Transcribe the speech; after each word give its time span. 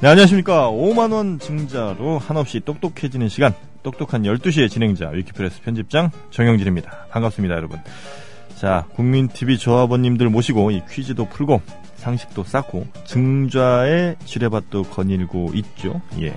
네, 0.00 0.08
안녕하십니까. 0.08 0.70
5만원 0.70 1.40
증자로 1.40 2.18
한없이 2.18 2.60
똑똑해지는 2.60 3.28
시간, 3.28 3.52
똑똑한 3.82 4.22
12시의 4.22 4.70
진행자, 4.70 5.08
위키프레스 5.08 5.62
편집장 5.62 6.10
정영진입니다. 6.30 7.06
반갑습니다, 7.10 7.56
여러분. 7.56 7.78
자, 8.54 8.86
국민TV 8.94 9.58
조합원님들 9.58 10.28
모시고 10.28 10.70
이 10.70 10.82
퀴즈도 10.88 11.24
풀고, 11.26 11.60
상식도 11.96 12.44
쌓고, 12.44 12.86
증좌의 13.06 14.16
지뢰밭도 14.24 14.84
거닐고 14.84 15.50
있죠. 15.54 16.00
예. 16.20 16.30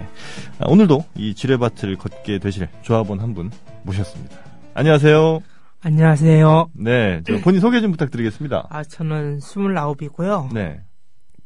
아, 0.60 0.66
오늘도 0.68 1.06
이 1.16 1.36
지뢰밭을 1.36 1.98
걷게 1.98 2.40
되실 2.40 2.68
조합원 2.82 3.20
한 3.20 3.36
분 3.36 3.52
모셨습니다. 3.84 4.38
안녕하세요. 4.74 5.40
안녕하세요. 5.84 6.70
네, 6.74 7.22
저 7.28 7.38
본인 7.40 7.60
소개 7.60 7.80
좀 7.82 7.92
부탁드리겠습니다. 7.92 8.68
아, 8.70 8.84
저는 8.84 9.40
29이고요. 9.40 10.52
네, 10.54 10.80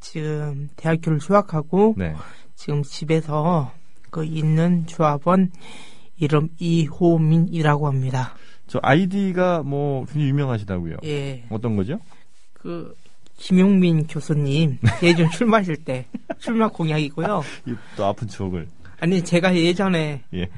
지금 0.06 0.70
대학교를 0.76 1.18
휴학하고 1.20 1.96
네. 1.98 2.14
지금 2.54 2.84
집에서 2.84 3.72
그 4.12 4.24
있는 4.24 4.86
조합원 4.86 5.52
이름 6.18 6.50
이호민이라고 6.60 7.88
합니다. 7.88 8.36
저 8.68 8.80
아이디가 8.84 9.64
뭐 9.64 10.06
굉장히 10.06 10.28
유명하시다고요. 10.28 10.98
예. 11.06 11.44
어떤 11.50 11.76
거죠? 11.76 12.00
그 12.54 12.96
김용민 13.38 14.06
교수님 14.06 14.78
예전 15.02 15.28
술 15.30 15.48
마실 15.48 15.76
때 15.76 16.06
술맛 16.38 16.74
공약이고요. 16.74 17.42
이또 17.66 18.06
아픈 18.06 18.28
추억을. 18.28 18.68
아니 19.00 19.24
제가 19.24 19.56
예전에 19.56 20.22
예. 20.36 20.50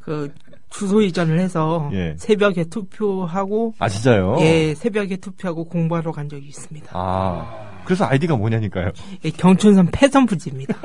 그 0.00 0.34
주소 0.70 1.00
이전을 1.00 1.38
해서 1.38 1.88
예. 1.94 2.16
새벽에 2.18 2.64
투표하고 2.64 3.74
아 3.78 3.88
진짜요? 3.88 4.36
예 4.40 4.74
새벽에 4.74 5.16
투표하고 5.16 5.64
공부하러 5.66 6.10
간 6.10 6.28
적이 6.28 6.48
있습니다. 6.48 6.90
아 6.92 7.67
그래서 7.88 8.04
아이디가 8.04 8.36
뭐냐니까요. 8.36 8.90
예, 9.24 9.30
경춘선 9.30 9.88
패선부지입니다. 9.90 10.74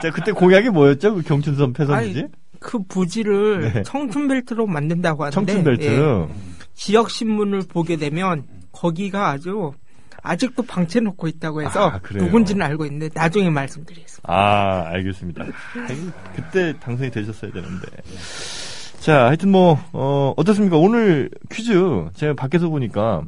자 0.00 0.10
그때 0.14 0.30
공약이 0.30 0.70
뭐였죠? 0.70 1.16
그 1.16 1.22
경춘선 1.22 1.72
패선지? 1.72 2.28
그 2.60 2.78
부지를 2.84 3.72
네. 3.74 3.82
청춘벨트로 3.82 4.68
만든다고 4.68 5.24
하는데 5.24 5.34
청춘벨트. 5.34 5.82
예, 5.82 6.28
지역 6.74 7.10
신문을 7.10 7.62
보게 7.68 7.96
되면 7.96 8.44
거기가 8.70 9.30
아주 9.30 9.72
아직도 10.22 10.62
방치해 10.62 11.02
놓고 11.02 11.26
있다고 11.26 11.62
해서 11.62 11.88
아? 11.88 12.00
누군지는 12.12 12.64
알고 12.64 12.86
있는데 12.86 13.08
나중에 13.12 13.50
말씀드리겠습니다. 13.50 14.32
아 14.32 14.84
알겠습니다. 14.86 15.46
그때 16.36 16.78
당선이 16.78 17.10
되셨어야 17.10 17.50
되는데. 17.50 17.88
자 19.00 19.26
하여튼 19.26 19.50
뭐 19.50 19.82
어, 19.92 20.32
어떻습니까? 20.36 20.76
오늘 20.76 21.28
퀴즈 21.50 22.04
제가 22.14 22.34
밖에서 22.34 22.68
보니까 22.68 23.22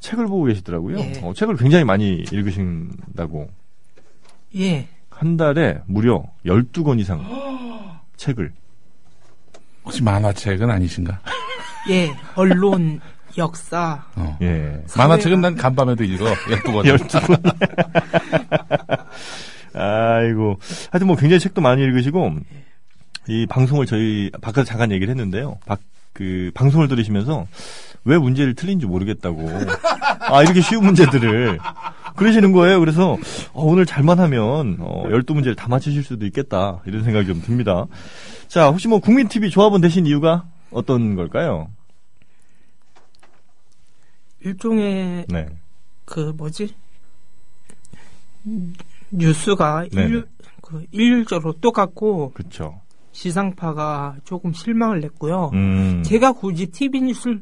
책을 0.00 0.26
보고 0.26 0.44
계시더라고요. 0.44 0.96
네. 0.96 1.20
어, 1.22 1.32
책을 1.34 1.56
굉장히 1.56 1.84
많이 1.84 2.24
읽으신다고. 2.30 3.48
예. 4.56 4.88
한 5.10 5.36
달에 5.36 5.80
무려 5.86 6.22
12권 6.44 7.00
이상 7.00 7.24
책을. 8.16 8.52
혹시 9.84 10.02
만화책은 10.02 10.70
아니신가? 10.70 11.20
예. 11.90 12.10
언론, 12.34 13.00
역사. 13.38 14.04
어. 14.16 14.36
예. 14.42 14.82
만화책은 14.96 15.40
난 15.40 15.54
간밤에도 15.54 16.04
읽어. 16.04 16.24
12권. 16.24 16.98
12권. 16.98 17.56
아이고. 19.74 20.58
하여튼 20.90 21.06
뭐 21.06 21.16
굉장히 21.16 21.40
책도 21.40 21.60
많이 21.60 21.82
읽으시고, 21.82 22.36
이 23.28 23.46
방송을 23.46 23.86
저희 23.86 24.30
바깥에서 24.40 24.64
잠깐 24.64 24.90
얘기를 24.90 25.10
했는데요. 25.10 25.58
박, 25.66 25.80
그, 26.12 26.50
방송을 26.54 26.88
들으시면서 26.88 27.46
왜 28.06 28.16
문제를 28.16 28.54
틀린지 28.54 28.86
모르겠다고. 28.86 29.50
아, 30.20 30.42
이렇게 30.42 30.60
쉬운 30.62 30.84
문제들을. 30.84 31.58
그러시는 32.14 32.52
거예요. 32.52 32.80
그래서, 32.80 33.12
어, 33.52 33.64
오늘 33.64 33.84
잘만 33.84 34.18
하면, 34.20 34.76
어, 34.80 35.04
12문제를 35.08 35.56
다 35.56 35.68
맞추실 35.68 36.02
수도 36.02 36.24
있겠다. 36.24 36.80
이런 36.86 37.04
생각이 37.04 37.26
좀 37.26 37.42
듭니다. 37.42 37.86
자, 38.48 38.68
혹시 38.68 38.88
뭐 38.88 39.00
국민TV 39.00 39.50
조합원 39.50 39.80
되신 39.80 40.06
이유가 40.06 40.46
어떤 40.70 41.16
걸까요? 41.16 41.68
일종의 44.40 45.26
네. 45.28 45.48
그 46.04 46.32
뭐지? 46.36 46.74
음, 48.46 48.74
뉴스가 49.10 49.86
네네. 49.92 50.08
일, 50.08 50.26
그 50.62 50.84
일률적으로 50.92 51.54
똑같고 51.54 52.30
그쵸. 52.32 52.80
지상파가 53.16 54.16
조금 54.24 54.52
실망을 54.52 55.00
냈고요. 55.00 55.50
음. 55.54 56.02
제가 56.04 56.32
굳이 56.32 56.66
TV 56.66 57.00
뉴스를 57.00 57.40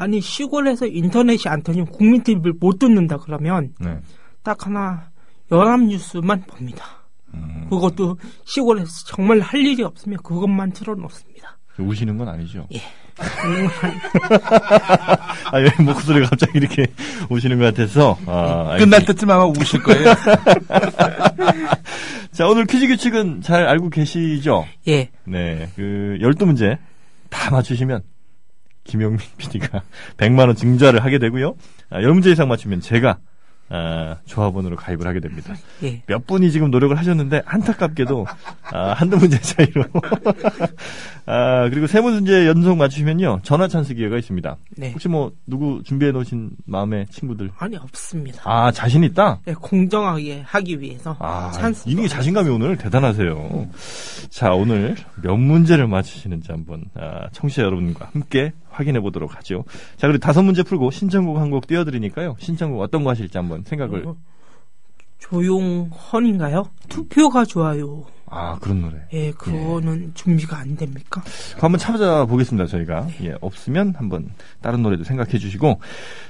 아니 0.00 0.20
시골에서 0.22 0.86
인터넷이 0.86 1.42
안 1.46 1.62
터지면 1.62 1.88
국민 1.88 2.22
TV를 2.22 2.54
못 2.58 2.78
듣는다 2.78 3.18
그러면 3.18 3.74
네. 3.78 3.98
딱 4.42 4.66
하나 4.66 5.10
연합 5.52 5.82
뉴스만 5.82 6.44
봅니다. 6.46 6.86
음. 7.34 7.66
그것도 7.68 8.16
시골에서 8.46 8.90
정말 9.06 9.40
할 9.40 9.60
일이 9.60 9.82
없으면 9.82 10.20
그것만 10.22 10.72
틀어놓습니다. 10.72 11.58
우시는 11.78 12.16
건 12.16 12.28
아니죠? 12.28 12.66
예. 12.72 12.80
아, 15.52 15.58
왜 15.58 15.70
목소리가 15.84 16.30
갑자기 16.30 16.52
이렇게 16.54 16.86
오시는 17.28 17.58
것 17.58 17.66
같아서. 17.66 18.16
아, 18.24 18.78
끝날 18.78 19.04
때쯤 19.04 19.30
아마 19.30 19.44
우실 19.44 19.82
거예요. 19.82 20.14
자, 22.32 22.46
오늘 22.46 22.64
퀴즈 22.64 22.86
규칙은 22.86 23.42
잘 23.42 23.66
알고 23.66 23.90
계시죠? 23.90 24.66
예. 24.88 25.10
네. 25.24 25.68
그, 25.76 26.16
12문제 26.22 26.78
다 27.28 27.50
맞추시면 27.50 28.02
김영민 28.90 29.20
PD가 29.38 29.82
100만 30.16 30.46
원 30.48 30.56
증자를 30.56 31.04
하게 31.04 31.18
되고요. 31.18 31.54
아, 31.90 32.00
10문제 32.00 32.26
이상 32.32 32.48
맞추면 32.48 32.80
제가 32.80 33.18
아, 33.72 34.16
조합원으로 34.26 34.74
가입을 34.74 35.06
하게 35.06 35.20
됩니다. 35.20 35.54
예. 35.84 36.02
몇 36.06 36.26
분이 36.26 36.50
지금 36.50 36.72
노력을 36.72 36.96
하셨는데 36.98 37.42
안타깝게도 37.46 38.26
아, 38.72 38.92
한두 38.94 39.16
문제 39.16 39.40
차이로 39.40 39.84
아, 41.26 41.68
그리고 41.70 41.86
세 41.86 42.00
문제 42.00 42.48
연속 42.48 42.76
맞추시면요 42.76 43.40
전화 43.44 43.68
찬스 43.68 43.94
기회가 43.94 44.18
있습니다. 44.18 44.56
네. 44.76 44.90
혹시 44.90 45.06
뭐 45.06 45.30
누구 45.46 45.82
준비해 45.84 46.10
놓으신 46.10 46.50
마음의 46.66 47.06
친구들 47.10 47.52
아니 47.58 47.76
없습니다. 47.76 48.42
아 48.44 48.72
자신 48.72 49.04
있다? 49.04 49.38
예, 49.46 49.52
공정하게 49.54 50.42
하기 50.44 50.80
위해서 50.80 51.16
아 51.20 51.52
찬스 51.52 51.84
이게 51.86 52.08
자신감이 52.08 52.50
오늘 52.50 52.76
대단하세요. 52.76 53.68
자 54.30 54.50
오늘 54.50 54.96
몇 55.22 55.36
문제를 55.36 55.86
맞추시는지 55.86 56.50
한번 56.50 56.86
아, 56.96 57.28
청취자 57.30 57.62
여러분과 57.62 58.08
함께 58.12 58.52
확인해 58.70 59.00
보도록 59.00 59.36
하죠. 59.36 59.64
자 59.96 60.06
그리고 60.06 60.18
다섯 60.18 60.42
문제 60.42 60.62
풀고 60.62 60.90
신청곡 60.90 61.38
한 61.38 61.50
곡 61.50 61.66
띄워드리니까요. 61.66 62.36
신청곡 62.38 62.80
어떤 62.80 63.02
거 63.04 63.10
하실지 63.10 63.36
한번 63.38 63.62
생각을 63.64 64.06
어, 64.06 64.16
조용헌인가요? 65.18 66.64
투표가 66.88 67.44
좋아요. 67.44 68.04
아 68.32 68.56
그런 68.60 68.82
노래. 68.82 68.96
예, 69.12 69.32
그거는 69.32 70.12
준비가 70.14 70.58
안 70.58 70.76
됩니까? 70.76 71.20
한번 71.58 71.78
찾아보겠습니다, 71.80 72.66
저희가. 72.68 73.08
예, 73.22 73.34
없으면 73.40 73.94
한번 73.96 74.30
다른 74.62 74.82
노래도 74.82 75.02
생각해 75.02 75.36
주시고. 75.38 75.80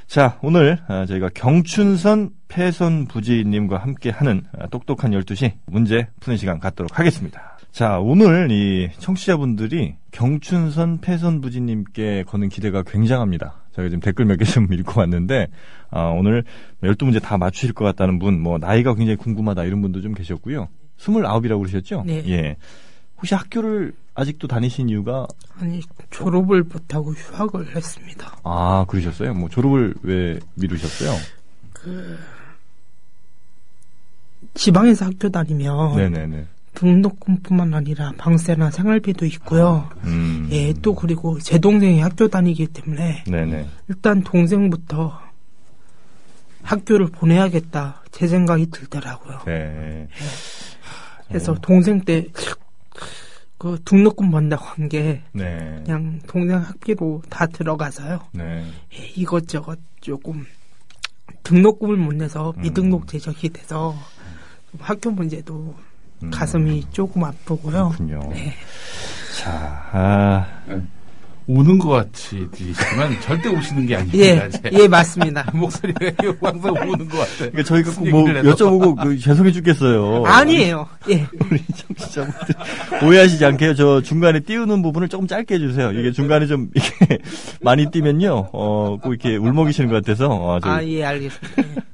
자, 0.06 0.38
오늘 0.42 0.78
아, 0.88 1.04
저희가 1.04 1.28
경춘선 1.34 2.30
패선 2.48 3.06
부지님과 3.06 3.76
함께 3.76 4.08
하는 4.10 4.44
아, 4.58 4.66
똑똑한 4.68 5.10
12시 5.10 5.52
문제 5.66 6.08
푸는 6.20 6.38
시간 6.38 6.58
갖도록 6.58 6.98
하겠습니다. 6.98 7.58
자, 7.72 7.98
오늘 8.00 8.50
이 8.50 8.90
청취자분들이 8.98 9.94
경춘선 10.10 11.00
패선 11.00 11.40
부지님께 11.40 12.24
거는 12.24 12.48
기대가 12.48 12.82
굉장합니다. 12.82 13.54
저희가 13.72 13.88
지금 13.90 14.00
댓글 14.00 14.24
몇 14.24 14.36
개 14.38 14.44
좀 14.44 14.66
읽고 14.74 14.98
왔는데, 15.00 15.46
아, 15.90 16.06
오늘 16.06 16.44
12문제 16.82 17.22
다 17.22 17.38
맞추실 17.38 17.72
것 17.72 17.84
같다는 17.84 18.18
분, 18.18 18.40
뭐, 18.40 18.58
나이가 18.58 18.94
굉장히 18.94 19.16
궁금하다 19.16 19.64
이런 19.64 19.80
분도 19.82 20.00
좀 20.00 20.14
계셨고요. 20.14 20.68
29이라고 20.98 21.58
그러셨죠? 21.60 22.02
네. 22.06 22.22
예. 22.28 22.56
혹시 23.18 23.34
학교를 23.34 23.92
아직도 24.14 24.48
다니신 24.48 24.88
이유가 24.88 25.26
아니 25.58 25.80
졸업을 26.10 26.62
못하고 26.62 27.12
휴학을 27.12 27.74
했습니다. 27.76 28.36
아 28.44 28.84
그러셨어요? 28.88 29.34
뭐 29.34 29.48
졸업을 29.48 29.94
왜 30.02 30.38
미루셨어요? 30.56 31.12
지방에서 34.54 35.06
학교 35.06 35.28
다니면 35.30 35.96
네네네. 35.96 36.46
등록금뿐만 36.74 37.74
아니라 37.74 38.12
방세나 38.16 38.70
생활비도 38.70 39.26
있고요. 39.26 39.90
음. 40.04 40.48
예, 40.52 40.72
또 40.82 40.94
그리고 40.94 41.38
제 41.38 41.58
동생이 41.58 42.00
학교 42.00 42.28
다니기 42.28 42.68
때문에 42.68 43.24
네네. 43.26 43.66
일단 43.88 44.22
동생부터 44.22 45.20
학교를 46.62 47.08
보내야겠다 47.08 48.02
제 48.10 48.26
생각이 48.26 48.70
들더라고요. 48.70 49.40
네. 49.46 50.08
그래서 51.28 51.54
동생 51.54 52.00
때 52.00 52.26
그 53.60 53.78
등록금 53.84 54.30
번다고 54.30 54.64
한게 54.64 55.20
네. 55.32 55.82
그냥 55.84 56.18
동생 56.26 56.56
학비로 56.56 57.22
다 57.28 57.44
들어가서요. 57.44 58.20
네. 58.32 58.64
예, 58.94 59.04
이것저것 59.16 59.78
조금 60.00 60.46
등록금을 61.42 61.98
못 61.98 62.14
내서 62.14 62.54
음. 62.56 62.62
미등록 62.62 63.06
제적이 63.06 63.50
돼서 63.50 63.94
좀 64.70 64.80
학교 64.80 65.10
문제도 65.10 65.76
음. 66.22 66.30
가슴이 66.30 66.84
조금 66.92 67.24
아프고요. 67.24 67.92
그렇군요. 67.96 68.20
네. 68.32 68.52
자, 69.38 69.88
아, 69.92 70.46
우는 71.46 71.78
것 71.78 71.88
같이 71.88 72.46
들리시지만 72.52 73.20
절대 73.22 73.48
우시는 73.48 73.86
게 73.86 73.96
아닙니다. 73.96 74.18
예. 74.24 74.48
예, 74.72 74.86
맞습니다. 74.86 75.50
목소리가 75.56 75.98
항상 76.42 76.72
우는 76.74 77.08
것 77.08 77.18
같아. 77.18 77.36
그러니까 77.38 77.62
저희가 77.64 77.90
꼭 77.92 78.08
뭐. 78.08 78.24
여쭤보고 78.24 79.02
그 79.02 79.18
죄송해 79.18 79.50
죽겠어요. 79.50 80.24
아니에요. 80.26 80.86
예. 81.08 81.26
우리 81.50 81.60
청취자분들 81.74 82.54
오해하시지 83.02 83.44
않게요. 83.44 83.74
저 83.74 84.00
중간에 84.02 84.40
띄우는 84.40 84.82
부분을 84.82 85.08
조금 85.08 85.26
짧게 85.26 85.54
해주세요. 85.56 85.90
이게 85.92 86.12
중간에 86.12 86.46
좀 86.46 86.70
이렇게 86.74 87.18
많이 87.62 87.90
띄면요, 87.90 88.50
어, 88.52 88.98
꼭 89.02 89.10
이렇게 89.10 89.36
울먹이시는 89.36 89.88
것 89.90 89.96
같아서. 90.04 90.28
어, 90.28 90.60
저- 90.62 90.70
아, 90.70 90.84
예, 90.84 91.02
알겠습니다. 91.04 91.62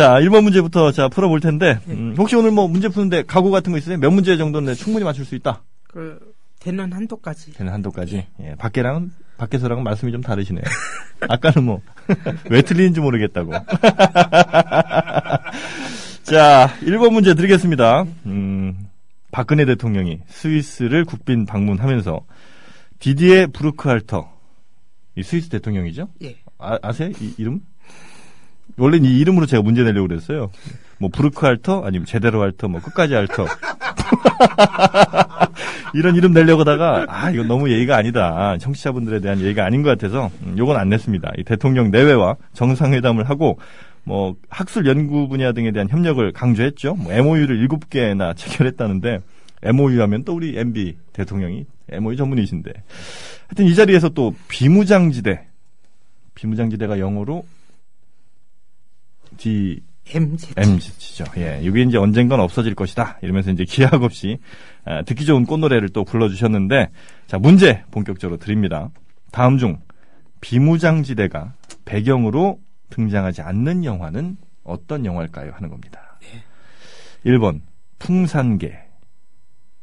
예. 0.00 0.02
자, 0.02 0.14
1번 0.14 0.42
문제부터 0.44 0.92
자 0.92 1.08
풀어볼 1.08 1.40
텐데 1.40 1.78
음, 1.88 2.14
혹시 2.16 2.34
오늘 2.34 2.50
뭐 2.50 2.66
문제 2.66 2.88
푸는데 2.88 3.24
각오 3.24 3.50
같은 3.50 3.70
거 3.70 3.78
있으세요? 3.78 3.98
몇 3.98 4.10
문제 4.10 4.38
정도는 4.38 4.74
충분히 4.74 5.04
맞출 5.04 5.26
수 5.26 5.34
있다. 5.34 5.62
그, 5.88 6.18
되는 6.58 6.90
한도까지. 6.90 7.52
되는 7.52 7.70
한도까지. 7.72 8.26
예, 8.40 8.54
밖에랑은 8.56 9.12
밖에서랑은 9.36 9.84
말씀이 9.84 10.10
좀 10.12 10.22
다르시네요. 10.22 10.64
아까는 11.28 11.64
뭐 11.64 11.82
왜 12.48 12.62
틀리는지 12.62 13.00
모르겠다고. 13.00 13.52
자, 16.24 16.70
1번 16.82 17.12
문제 17.12 17.34
드리겠습니다. 17.34 18.04
음, 18.24 18.78
박근혜 19.32 19.66
대통령이 19.66 20.20
스위스를 20.28 21.04
국빈 21.04 21.44
방문하면서 21.44 22.20
디디에 23.00 23.46
부르크할터 23.48 24.30
이 25.16 25.22
스위스 25.22 25.50
대통령이죠? 25.50 26.08
예. 26.22 26.36
아, 26.58 26.78
아세요? 26.82 27.10
이 27.20 27.34
이름? 27.36 27.60
원래는 28.76 29.08
이 29.08 29.18
이름으로 29.20 29.46
제가 29.46 29.62
문제 29.62 29.82
내려고 29.82 30.08
그랬어요. 30.08 30.50
뭐 30.98 31.08
부르크할터 31.10 31.82
아니면 31.84 32.06
제대로 32.06 32.42
할터 32.42 32.68
뭐 32.68 32.80
끝까지 32.80 33.14
할터. 33.14 33.46
이런 35.94 36.14
이름 36.14 36.32
내려고 36.32 36.60
하다가 36.60 37.06
아 37.08 37.30
이거 37.30 37.42
너무 37.44 37.70
예의가 37.70 37.96
아니다. 37.96 38.56
청취자분들에 38.58 39.20
대한 39.20 39.40
예의가 39.40 39.64
아닌 39.64 39.82
것 39.82 39.90
같아서 39.90 40.30
음, 40.42 40.56
요건 40.58 40.76
안 40.76 40.88
냈습니다. 40.88 41.32
이 41.38 41.44
대통령 41.44 41.90
내외와 41.90 42.36
정상회담을 42.52 43.28
하고 43.28 43.58
뭐 44.04 44.34
학술 44.48 44.86
연구 44.86 45.28
분야 45.28 45.52
등에 45.52 45.72
대한 45.72 45.88
협력을 45.88 46.32
강조했죠. 46.32 46.94
뭐 46.94 47.12
MOU를 47.12 47.58
일곱 47.58 47.90
개나 47.90 48.34
체결했다는데 48.34 49.18
MOU 49.62 50.00
하면 50.02 50.24
또 50.24 50.34
우리 50.34 50.58
MB 50.58 50.96
대통령이 51.12 51.66
MOU 51.90 52.16
전문이신데. 52.16 52.72
하여튼 53.48 53.66
이 53.66 53.74
자리에서 53.74 54.10
또 54.10 54.34
비무장지대 54.48 55.46
비무장지대가 56.34 56.98
영어로 56.98 57.44
D 59.40 59.80
MZ. 60.14 60.54
MZ죠. 60.56 61.24
예, 61.38 61.60
이게 61.62 61.82
이제 61.82 61.96
언젠간 61.96 62.40
없어질 62.40 62.74
것이다. 62.74 63.18
이러면서 63.22 63.50
이제 63.50 63.64
기약 63.64 64.02
없이 64.02 64.38
아, 64.84 65.02
듣기 65.02 65.24
좋은 65.24 65.46
꽃노래를 65.46 65.90
또 65.90 66.04
불러주셨는데, 66.04 66.90
자 67.26 67.38
문제 67.38 67.82
본격적으로 67.90 68.38
드립니다. 68.38 68.90
다음 69.32 69.56
중 69.56 69.80
비무장지대가 70.40 71.54
배경으로 71.84 72.58
등장하지 72.90 73.42
않는 73.42 73.84
영화는 73.84 74.36
어떤 74.64 75.06
영화일까요? 75.06 75.52
하는 75.54 75.70
겁니다. 75.70 76.18
1번 77.24 77.60
풍산계, 77.98 78.78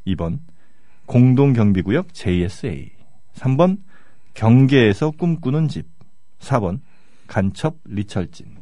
2번 0.07 0.39
공동경비구역 1.07 2.13
JSA, 2.13 2.91
3번 3.33 3.79
경계에서 4.33 5.11
꿈꾸는 5.11 5.67
집, 5.67 5.87
4번 6.39 6.81
간첩 7.27 7.77
리철진. 7.85 8.56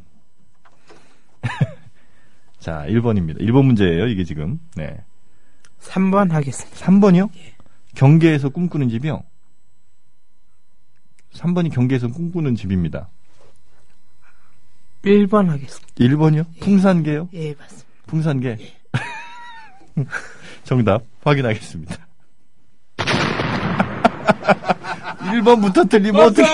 자, 2.58 2.84
1번입니다. 2.88 3.40
1번 3.40 3.64
문제예요, 3.66 4.06
이게 4.06 4.24
지금. 4.24 4.58
네. 4.74 4.96
3번 5.80 6.30
하겠습니다. 6.30 6.76
3번이요? 6.86 7.30
경계에서 7.94 8.48
꿈꾸는 8.48 8.88
집이요? 8.88 9.22
3번이 11.34 11.72
경계에서 11.72 12.08
꿈꾸는 12.08 12.54
집입니다. 12.56 13.08
1번 15.04 15.48
하겠습니다. 15.48 15.94
1번이요? 15.96 16.46
풍산계요? 16.60 17.28
예, 17.34 17.54
맞습니다. 17.54 17.86
풍산계. 18.06 18.58
정답 20.64 21.02
확인하겠습니다. 21.22 21.96
1번부터 25.26 25.88
틀리면 25.88 26.20
어떡해. 26.26 26.48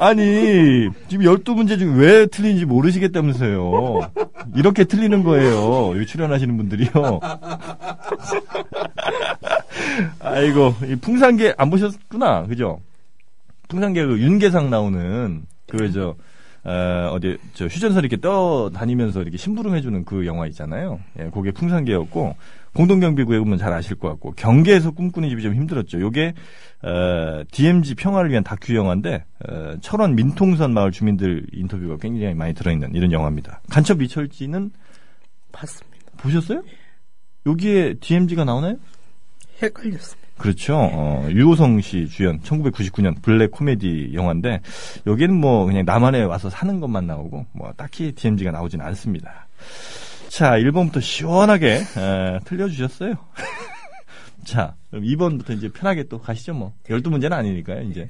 아니, 0.00 0.88
지금 1.08 1.26
12문제 1.26 1.78
중에 1.78 1.92
왜 1.94 2.26
틀린지 2.26 2.64
모르시겠다면서요. 2.64 4.00
이렇게 4.56 4.84
틀리는 4.84 5.22
거예요. 5.22 5.94
여기 5.94 6.06
출연하시는 6.06 6.56
분들이요. 6.56 6.90
아이고, 10.20 10.74
이 10.86 10.96
풍산계 10.96 11.52
안 11.58 11.68
보셨구나. 11.68 12.46
그죠? 12.46 12.80
풍산계 13.68 14.06
그 14.06 14.18
윤계상 14.18 14.70
나오는 14.70 15.42
그, 15.68 15.92
저, 15.92 16.14
어, 16.64 17.10
어디, 17.12 17.36
저, 17.52 17.66
휴전선 17.66 18.02
이렇게 18.02 18.16
떠 18.16 18.70
다니면서 18.72 19.20
이렇게 19.20 19.36
심부름 19.36 19.76
해주는 19.76 20.06
그 20.06 20.24
영화 20.24 20.46
있잖아요. 20.46 20.98
예, 21.18 21.28
그게 21.28 21.50
풍산계였고, 21.50 22.36
공동경비구역은 22.74 23.58
잘 23.58 23.72
아실 23.72 23.96
것 23.96 24.08
같고, 24.08 24.32
경계에서 24.32 24.92
꿈꾸는 24.92 25.28
집이 25.28 25.42
좀 25.42 25.54
힘들었죠. 25.54 26.00
요게, 26.00 26.34
어, 26.82 27.42
DMZ 27.50 27.96
평화를 27.96 28.30
위한 28.30 28.44
다큐 28.44 28.74
영화인데, 28.74 29.24
어, 29.48 29.74
철원 29.80 30.14
민통선 30.14 30.72
마을 30.72 30.92
주민들 30.92 31.46
인터뷰가 31.52 31.96
굉장히 31.96 32.34
많이 32.34 32.54
들어있는 32.54 32.94
이런 32.94 33.12
영화입니다. 33.12 33.60
간첩 33.70 33.98
리철지는 33.98 34.70
봤습니다. 35.52 35.90
보셨어요? 36.16 36.62
여기에 37.46 37.94
DMZ가 38.00 38.44
나오나요? 38.44 38.76
헷갈렸습니다. 39.62 40.20
그렇죠. 40.40 40.74
어, 40.74 41.28
유호성 41.28 41.82
씨 41.82 42.08
주연 42.08 42.40
1999년 42.40 43.20
블랙 43.20 43.50
코미디 43.50 44.12
영화인데 44.14 44.60
여기는 45.06 45.34
뭐 45.34 45.66
그냥 45.66 45.84
남한에 45.84 46.22
와서 46.22 46.48
사는 46.48 46.80
것만 46.80 47.06
나오고 47.06 47.46
뭐 47.52 47.72
딱히 47.76 48.12
DMZ가 48.12 48.50
나오진 48.50 48.80
않습니다. 48.80 49.48
자, 50.30 50.52
1번부터 50.52 51.00
시원하게 51.02 51.66
에, 51.96 52.38
틀려주셨어요. 52.44 53.14
자, 54.44 54.74
그럼 54.90 55.04
2번부터 55.04 55.56
이제 55.56 55.68
편하게 55.68 56.04
또 56.04 56.20
가시죠 56.20 56.54
뭐. 56.54 56.72
12문제는 56.88 57.32
아니니까요, 57.32 57.82
이제. 57.90 58.08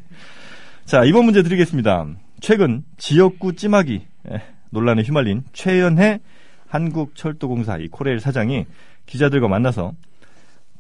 자, 0.85 1.01
2번 1.01 1.25
문제 1.25 1.43
드리겠습니다. 1.43 2.07
최근 2.41 2.85
지역구 2.99 3.55
찜하기 3.57 4.07
에, 4.31 4.43
논란에 4.69 5.03
휘말린 5.03 5.45
최연해 5.55 6.21
한국철도공사 6.69 7.79
이 7.79 7.89
코레일 7.89 8.21
사장이 8.21 8.67
기자들과 9.07 9.49
만나서 9.49 9.95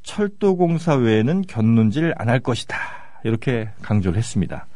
철도공사 0.02 0.94
외에는 0.94 1.42
견눈질 1.49 2.12
안 2.18 2.28
할 2.28 2.40
것이다. 2.40 2.76
이렇게 3.25 3.70
강조를 3.82 4.18
했습니다. 4.18 4.66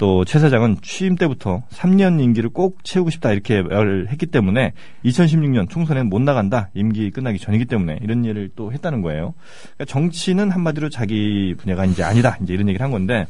또 0.00 0.24
최 0.24 0.38
사장은 0.38 0.78
취임 0.80 1.14
때부터 1.14 1.62
3년 1.68 2.22
임기를 2.22 2.48
꼭 2.50 2.82
채우고 2.84 3.10
싶다 3.10 3.32
이렇게 3.32 3.60
말을 3.60 4.08
했기 4.08 4.24
때문에 4.24 4.72
2016년 5.04 5.68
총선에는 5.68 6.08
못 6.08 6.22
나간다. 6.22 6.70
임기 6.72 7.10
끝나기 7.10 7.38
전이기 7.38 7.66
때문에 7.66 7.98
이런 8.00 8.24
일을 8.24 8.48
또 8.56 8.72
했다는 8.72 9.02
거예요. 9.02 9.34
그러니까 9.74 9.84
정치는 9.84 10.50
한마디로 10.50 10.88
자기 10.88 11.54
분야가 11.58 11.84
이제 11.84 12.02
아니다. 12.02 12.38
이제 12.42 12.54
이런 12.54 12.66
얘기를 12.68 12.82
한 12.82 12.90
건데 12.90 13.26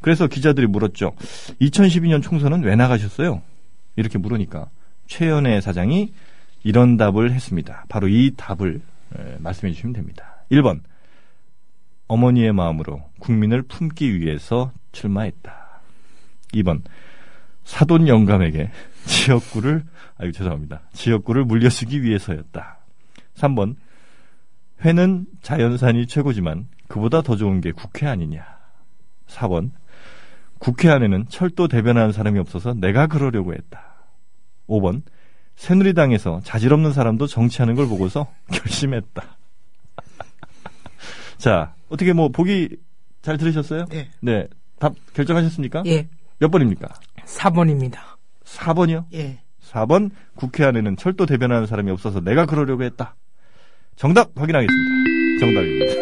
그래서 0.00 0.26
기자들이 0.26 0.66
물었죠. 0.68 1.12
2012년 1.60 2.22
총선은 2.22 2.62
왜 2.62 2.76
나가셨어요? 2.76 3.42
이렇게 3.96 4.16
물으니까 4.16 4.70
최연애 5.08 5.60
사장이 5.60 6.14
이런 6.64 6.96
답을 6.96 7.32
했습니다. 7.32 7.84
바로 7.90 8.08
이 8.08 8.32
답을 8.38 8.80
에, 9.18 9.36
말씀해 9.38 9.74
주시면 9.74 9.92
됩니다. 9.92 10.46
1번 10.50 10.80
어머니의 12.08 12.54
마음으로 12.54 13.02
국민을 13.18 13.60
품기 13.62 14.18
위해서 14.18 14.72
출마했다. 14.92 15.65
2번 16.54 16.82
사돈 17.64 18.08
영감에게 18.08 18.70
지역구를 19.06 19.84
아유 20.18 20.32
죄송합니다. 20.32 20.82
지역구를 20.92 21.44
물려주기 21.44 22.02
위해서였다. 22.02 22.78
3번 23.34 23.76
회는 24.84 25.26
자연산이 25.42 26.06
최고지만 26.06 26.68
그보다 26.88 27.22
더 27.22 27.36
좋은 27.36 27.60
게 27.60 27.72
국회 27.72 28.06
아니냐. 28.06 28.44
4번 29.26 29.70
국회 30.58 30.88
안에는 30.88 31.26
철도 31.28 31.68
대변하는 31.68 32.12
사람이 32.12 32.38
없어서 32.38 32.74
내가 32.74 33.06
그러려고 33.06 33.52
했다. 33.52 33.96
5번 34.68 35.02
새누리당에서 35.56 36.40
자질 36.44 36.72
없는 36.72 36.92
사람도 36.92 37.26
정치하는 37.26 37.74
걸 37.74 37.86
보고서 37.86 38.32
결심했다. 38.52 39.36
자, 41.38 41.74
어떻게 41.88 42.12
뭐 42.12 42.28
보기 42.28 42.76
잘 43.22 43.36
들으셨어요? 43.36 43.86
네. 43.86 44.08
네. 44.20 44.48
답 44.78 44.94
결정하셨습니까? 45.14 45.82
예, 45.86 46.06
몇 46.38 46.50
번입니까? 46.50 46.88
4번입니다. 47.24 47.98
4번이요? 48.44 49.06
예, 49.14 49.40
4번 49.62 50.10
국회 50.34 50.64
안에는 50.64 50.96
철도 50.96 51.26
대변하는 51.26 51.66
사람이 51.66 51.90
없어서 51.90 52.20
내가 52.20 52.46
그러려고 52.46 52.82
했다. 52.84 53.14
정답 53.96 54.30
확인하겠습니다. 54.36 55.40
정답입니다. 55.40 55.94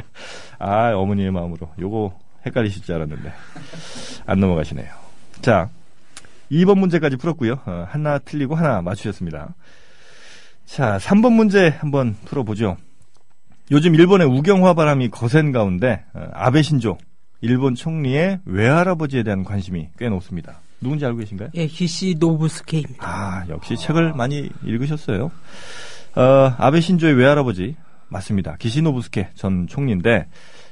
아, 0.58 0.92
어머니의 0.94 1.30
마음으로. 1.30 1.70
요거 1.80 2.18
헷갈리실 2.46 2.82
줄 2.82 2.96
알았는데. 2.96 3.32
안 4.26 4.40
넘어가시네요. 4.40 4.88
자, 5.40 5.70
2번 6.50 6.78
문제까지 6.78 7.16
풀었고요. 7.16 7.60
어, 7.64 7.86
하나 7.88 8.18
틀리고 8.18 8.54
하나 8.54 8.82
맞추셨습니다. 8.82 9.54
자, 10.66 10.98
3번 10.98 11.32
문제 11.32 11.68
한번 11.68 12.16
풀어보죠. 12.24 12.76
요즘 13.70 13.94
일본의 13.94 14.26
우경화 14.26 14.74
바람이 14.74 15.10
거센 15.10 15.52
가운데 15.52 16.04
어, 16.12 16.28
아베 16.32 16.62
신조 16.62 16.98
일본 17.40 17.74
총리의 17.74 18.40
외할아버지에 18.44 19.22
대한 19.22 19.44
관심이 19.44 19.88
꽤 19.98 20.08
높습니다. 20.08 20.60
누군지 20.80 21.04
알고 21.04 21.18
계신가요? 21.18 21.50
예, 21.54 21.66
기시 21.66 22.16
노부스케입니다. 22.18 23.06
아, 23.06 23.44
역시 23.48 23.76
책을 23.76 24.14
많이 24.14 24.48
읽으셨어요. 24.64 25.30
어, 26.16 26.54
아베 26.58 26.80
신조의 26.80 27.14
외할아버지 27.14 27.76
맞습니다. 28.08 28.56
기시 28.58 28.82
노부스케 28.82 29.28
전 29.34 29.66
총리인데 29.66 30.26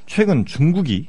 최근 0.07 0.45
중국이 0.45 1.09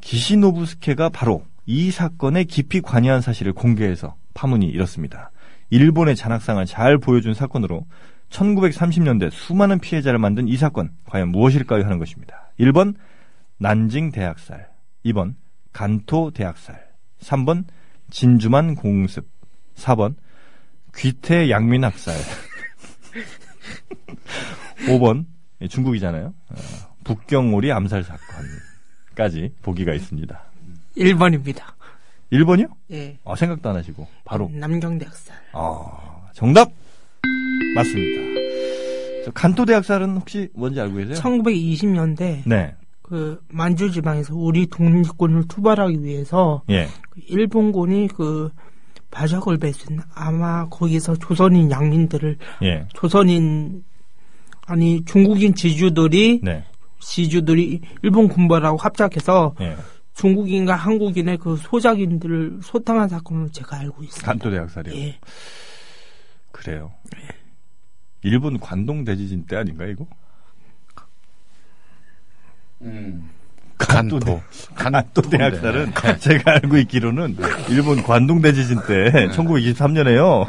기시 0.00 0.36
노부스케가 0.36 1.08
바로 1.08 1.44
이 1.66 1.90
사건에 1.90 2.44
깊이 2.44 2.80
관여한 2.80 3.20
사실을 3.20 3.52
공개해서 3.52 4.14
파문이 4.34 4.66
일었습니다. 4.66 5.30
일본의 5.70 6.14
잔악상을 6.14 6.64
잘 6.66 6.98
보여준 6.98 7.34
사건으로 7.34 7.84
1930년대 8.30 9.30
수많은 9.30 9.80
피해자를 9.80 10.18
만든 10.18 10.46
이 10.48 10.56
사건 10.56 10.90
과연 11.06 11.28
무엇일까요 11.30 11.84
하는 11.84 11.98
것입니다. 11.98 12.50
1번 12.60 12.94
난징 13.58 14.12
대학살, 14.12 14.68
2번 15.06 15.34
간토 15.72 16.30
대학살, 16.30 16.86
3번 17.20 17.64
진주만 18.10 18.74
공습, 18.74 19.26
4번 19.76 20.14
귀태 20.94 21.50
양민 21.50 21.84
학살, 21.84 22.14
5번 24.88 25.26
중국이잖아요. 25.68 26.34
어, 26.50 26.54
북경오리 27.04 27.72
암살 27.72 28.04
사건까지 28.04 29.52
보기가 29.62 29.94
있습니다. 29.94 30.42
1번입니다. 30.96 31.62
1번이요? 32.32 32.70
예. 32.90 33.18
아, 33.24 33.36
생각도 33.36 33.70
안 33.70 33.76
하시고 33.76 34.06
바로 34.24 34.50
남경대학살. 34.52 35.36
아, 35.52 36.28
정답 36.32 36.70
맞습니다. 37.74 38.22
저 39.24 39.30
간토 39.32 39.64
대학살은 39.64 40.16
혹시 40.16 40.48
뭔지 40.54 40.80
알고 40.80 40.96
계세요? 40.96 41.16
1920년대 41.16 42.42
네. 42.46 42.74
그 43.08 43.40
만주 43.48 43.92
지방에서 43.92 44.34
우리 44.34 44.66
독립군을 44.66 45.46
투발하기 45.46 46.02
위해서 46.02 46.62
예. 46.70 46.88
그 47.10 47.20
일본군이 47.28 48.08
그 48.08 48.50
바적을 49.12 49.58
배순 49.58 50.00
아마 50.12 50.68
거기서 50.68 51.16
조선인 51.16 51.70
양민들을 51.70 52.36
예. 52.62 52.88
조선인 52.94 53.84
아니 54.66 55.04
중국인 55.04 55.54
지주들이 55.54 56.40
네. 56.42 56.64
지주들이 56.98 57.80
일본 58.02 58.26
군벌하고 58.26 58.76
합작해서 58.76 59.54
예. 59.60 59.76
중국인과 60.14 60.74
한국인의 60.74 61.38
그 61.38 61.56
소작인들을 61.56 62.58
소탕한 62.62 63.08
사건을 63.08 63.50
제가 63.52 63.78
알고 63.78 64.02
있습니다. 64.02 64.26
간토 64.26 64.50
대학살이요. 64.50 64.96
예. 64.96 65.18
그래요. 66.50 66.92
일본 68.22 68.58
관동 68.58 69.04
대지진 69.04 69.46
때 69.46 69.56
아닌가 69.56 69.86
이거? 69.86 70.06
음. 72.86 73.30
간토 73.78 74.18
간토. 74.18 74.42
간토 74.74 75.22
대학살은 75.22 75.92
제가 76.18 76.52
알고 76.52 76.78
있기로는 76.78 77.36
일본 77.68 78.02
관동 78.02 78.40
대지진 78.40 78.78
때 78.86 79.28
1923년에요. 79.34 80.46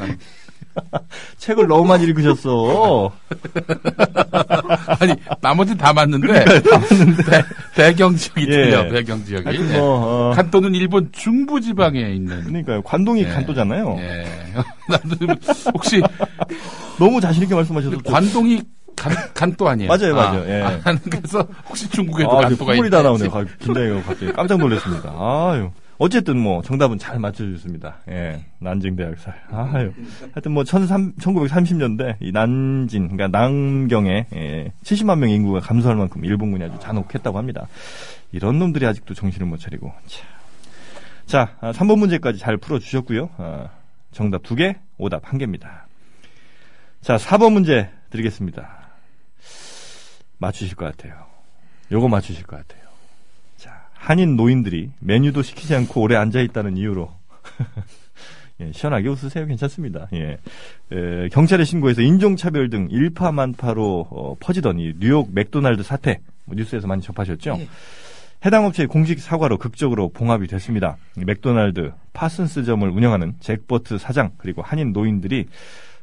책을 1.38 1.68
너무 1.68 1.86
많이 1.86 2.06
읽으셨어. 2.06 3.12
아니, 5.00 5.14
나머지 5.42 5.76
다 5.76 5.92
맞는데. 5.92 6.46
배, 6.46 7.44
배경 7.76 8.16
지역이 8.16 8.42
예. 8.44 8.46
틀려, 8.46 8.88
배경 8.90 9.24
지역이. 9.26 9.58
예. 9.74 9.78
뭐 9.78 10.30
어, 10.30 10.34
간도는 10.36 10.76
일본 10.76 11.10
중부 11.12 11.60
지방에 11.60 12.00
있는. 12.14 12.44
그러니까요. 12.44 12.82
관동이 12.84 13.22
예. 13.24 13.28
간도잖아요. 13.28 13.98
예. 14.00 14.26
나도 14.88 15.16
혹시 15.74 16.02
너무 17.00 17.20
자신 17.20 17.44
있게 17.44 17.56
말씀하셔서 17.56 17.98
또- 17.98 18.12
관동이 18.12 18.62
간, 18.98 19.14
간도 19.34 19.70
아니에요? 19.70 19.88
맞아요, 19.90 20.16
맞아요. 20.16 20.42
아, 20.42 20.48
예. 20.50 20.62
아, 20.64 20.98
그래서 21.10 21.48
혹시 21.70 21.88
중국에도 21.90 22.32
아, 22.38 22.42
간도가 22.42 22.66
콧물이 22.66 22.88
있다. 22.88 22.98
다 22.98 23.04
나오네요. 23.04 23.30
가- 23.30 23.46
긴장해서 23.60 24.02
갑자기 24.08 24.34
깜짝 24.34 24.58
놀랐습니다. 24.60 25.10
아유. 25.16 25.70
어쨌든 26.00 26.38
뭐 26.40 26.62
정답은 26.62 27.00
잘 27.00 27.18
맞춰주셨습니다. 27.18 27.96
예, 28.10 28.46
난징 28.60 28.96
대학살. 28.96 29.34
아유. 29.52 29.92
하여튼 30.34 30.52
뭐 30.52 30.64
1930년대 30.64 32.18
이 32.20 32.32
난진, 32.32 33.08
그러니까 33.10 33.28
남경에 33.40 34.28
예, 34.36 34.72
70만 34.84 35.18
명 35.20 35.30
인구가 35.32 35.60
감소할 35.60 35.98
만큼 35.98 36.24
일본군이 36.24 36.64
아주 36.64 36.78
잔혹했다고 36.80 37.38
합니다. 37.38 37.68
이런 38.32 38.60
놈들이 38.60 38.86
아직도 38.86 39.14
정신을 39.16 39.48
못 39.48 39.58
차리고. 39.60 39.92
참. 40.06 40.26
자, 41.26 41.50
아, 41.62 41.72
3번 41.72 41.98
문제까지 42.00 42.38
잘 42.40 42.58
풀어주셨고요. 42.58 43.30
아, 43.38 43.70
정답 44.12 44.44
2개, 44.44 44.76
오답 45.00 45.24
1개입니다. 45.24 45.68
자, 47.02 47.18
4번 47.18 47.54
문제 47.54 47.90
드리겠습니다. 48.12 48.77
맞추실 50.38 50.76
것 50.76 50.86
같아요. 50.86 51.26
요거 51.92 52.08
맞추실 52.08 52.46
것 52.46 52.58
같아요. 52.58 52.88
자, 53.58 53.88
한인 53.94 54.36
노인들이 54.36 54.92
메뉴도 55.00 55.42
시키지 55.42 55.76
않고 55.76 56.02
오래 56.02 56.16
앉아 56.16 56.42
있다는 56.42 56.78
이유로 56.78 57.12
예, 58.60 58.72
시원하게 58.72 59.10
웃으세요. 59.10 59.46
괜찮습니다. 59.46 60.08
예. 60.14 60.40
에, 60.92 61.30
경찰에 61.30 61.64
신고해서 61.64 62.02
인종차별 62.02 62.70
등 62.70 62.88
일파만파로 62.90 64.08
어, 64.10 64.36
퍼지던 64.40 64.80
이 64.80 64.94
뉴욕 65.00 65.30
맥도날드 65.32 65.84
사태 65.84 66.20
뭐 66.46 66.56
뉴스에서 66.56 66.88
많이 66.88 67.02
접하셨죠? 67.02 67.58
예. 67.60 67.68
해당 68.46 68.66
업체의 68.66 68.88
공식 68.88 69.20
사과로 69.20 69.58
극적으로 69.58 70.10
봉합이 70.10 70.48
됐습니다. 70.48 70.98
이 71.18 71.26
맥도날드 71.26 71.92
파슨스점을 72.14 72.88
운영하는 72.88 73.34
잭버트 73.40 73.98
사장 73.98 74.32
그리고 74.38 74.62
한인 74.62 74.92
노인들이 74.92 75.42
어, 75.42 75.52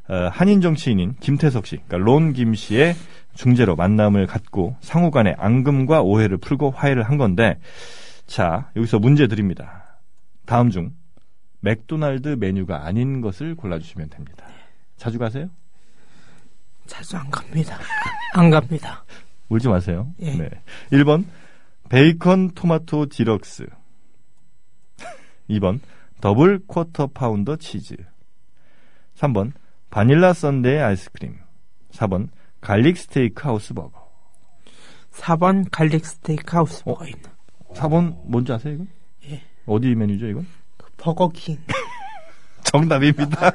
한인 0.06 0.60
정치인인 0.60 1.14
김태석 1.20 1.66
씨, 1.66 1.76
그러니까 1.76 1.98
론 1.98 2.32
김 2.32 2.54
씨의 2.54 2.94
중재로 3.34 3.74
만남을 3.76 4.26
갖고 4.26 4.76
상호 4.80 5.10
간의 5.10 5.34
앙금과 5.38 6.02
오해를 6.02 6.36
풀고 6.36 6.70
화해를 6.70 7.02
한 7.02 7.16
건데, 7.16 7.58
자 8.26 8.70
여기서 8.76 8.98
문제 8.98 9.26
드립니다. 9.26 9.98
다음 10.46 10.70
중 10.70 10.92
맥도날드 11.60 12.36
메뉴가 12.38 12.84
아닌 12.86 13.20
것을 13.22 13.54
골라주시면 13.54 14.10
됩니다. 14.10 14.46
자주 14.96 15.18
가세요? 15.18 15.48
자주 16.86 17.16
안 17.16 17.30
갑니다. 17.30 17.78
안 18.34 18.50
갑니다. 18.50 19.04
울지 19.48 19.68
마세요. 19.68 20.12
예. 20.20 20.34
네. 20.34 20.50
1번 20.92 21.24
베이컨 21.88 22.50
토마토 22.50 23.06
디럭스 23.06 23.66
2번 25.50 25.80
더블 26.20 26.60
쿼터 26.66 27.06
파운더 27.08 27.56
치즈 27.56 27.96
3번 29.16 29.52
바닐라 29.94 30.32
썬데이 30.32 30.78
아이스크림 30.80 31.36
4번 31.92 32.28
갈릭 32.60 32.98
스테이크 32.98 33.46
하우스 33.46 33.72
버거 33.74 33.92
4번 35.12 35.66
갈릭 35.70 36.04
스테이크 36.04 36.56
하우스 36.56 36.82
어? 36.84 36.94
버거 36.94 37.06
있는 37.06 37.22
4번 37.74 38.16
뭔지 38.24 38.52
아세요 38.52 38.74
이건? 38.74 38.88
예. 39.30 39.40
어디 39.66 39.94
메뉴죠 39.94 40.26
이건? 40.26 40.48
그 40.76 40.88
버거킹. 40.96 41.58
정답입니다. 42.64 43.52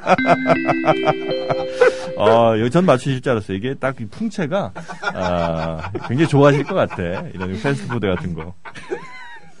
아, 2.18 2.58
여기 2.58 2.70
전 2.70 2.86
맞추실 2.86 3.20
줄 3.20 3.32
알았어요. 3.32 3.56
이게 3.56 3.74
딱 3.74 4.00
이 4.00 4.06
풍채가, 4.06 4.72
아, 5.12 5.92
굉장히 6.08 6.26
좋아하실 6.26 6.64
것 6.64 6.74
같아. 6.74 7.02
이런 7.34 7.52
패스트푸드 7.60 8.06
같은 8.06 8.32
거. 8.34 8.54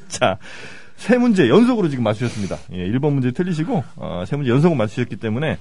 자, 0.08 0.38
세 0.96 1.18
문제 1.18 1.48
연속으로 1.50 1.88
지금 1.90 2.04
맞추셨습니다. 2.04 2.56
예, 2.72 2.88
1번 2.92 3.12
문제 3.12 3.32
틀리시고, 3.32 3.84
어, 3.96 4.24
세 4.26 4.36
문제 4.36 4.50
연속으로 4.50 4.78
맞추셨기 4.78 5.16
때문에, 5.16 5.58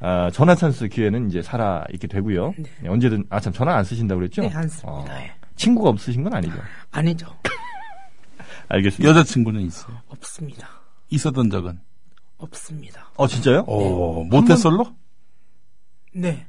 아, 0.00 0.30
전화 0.32 0.54
찬스 0.54 0.88
기회는 0.88 1.28
이제 1.28 1.40
살아 1.42 1.84
있게 1.92 2.06
되고요. 2.06 2.54
예, 2.84 2.88
언제든, 2.88 3.24
아, 3.30 3.40
참, 3.40 3.52
전화 3.52 3.76
안 3.76 3.84
쓰신다고 3.84 4.18
그랬죠? 4.20 4.42
네, 4.42 4.50
안 4.54 4.68
씁니다. 4.68 4.90
어, 4.90 5.06
예. 5.10 5.32
친구가 5.56 5.88
없으신 5.90 6.22
건 6.22 6.34
아니죠. 6.34 6.54
아니죠. 6.90 7.26
알겠습니다. 8.68 9.08
여자친구는 9.08 9.62
있어요. 9.62 9.96
없습니다. 10.08 10.68
있었던 11.10 11.48
적은? 11.50 11.78
없습니다. 12.38 13.08
어, 13.16 13.26
진짜요? 13.26 13.64
오, 13.66 14.24
모태솔로? 14.24 14.86
네. 16.14 16.46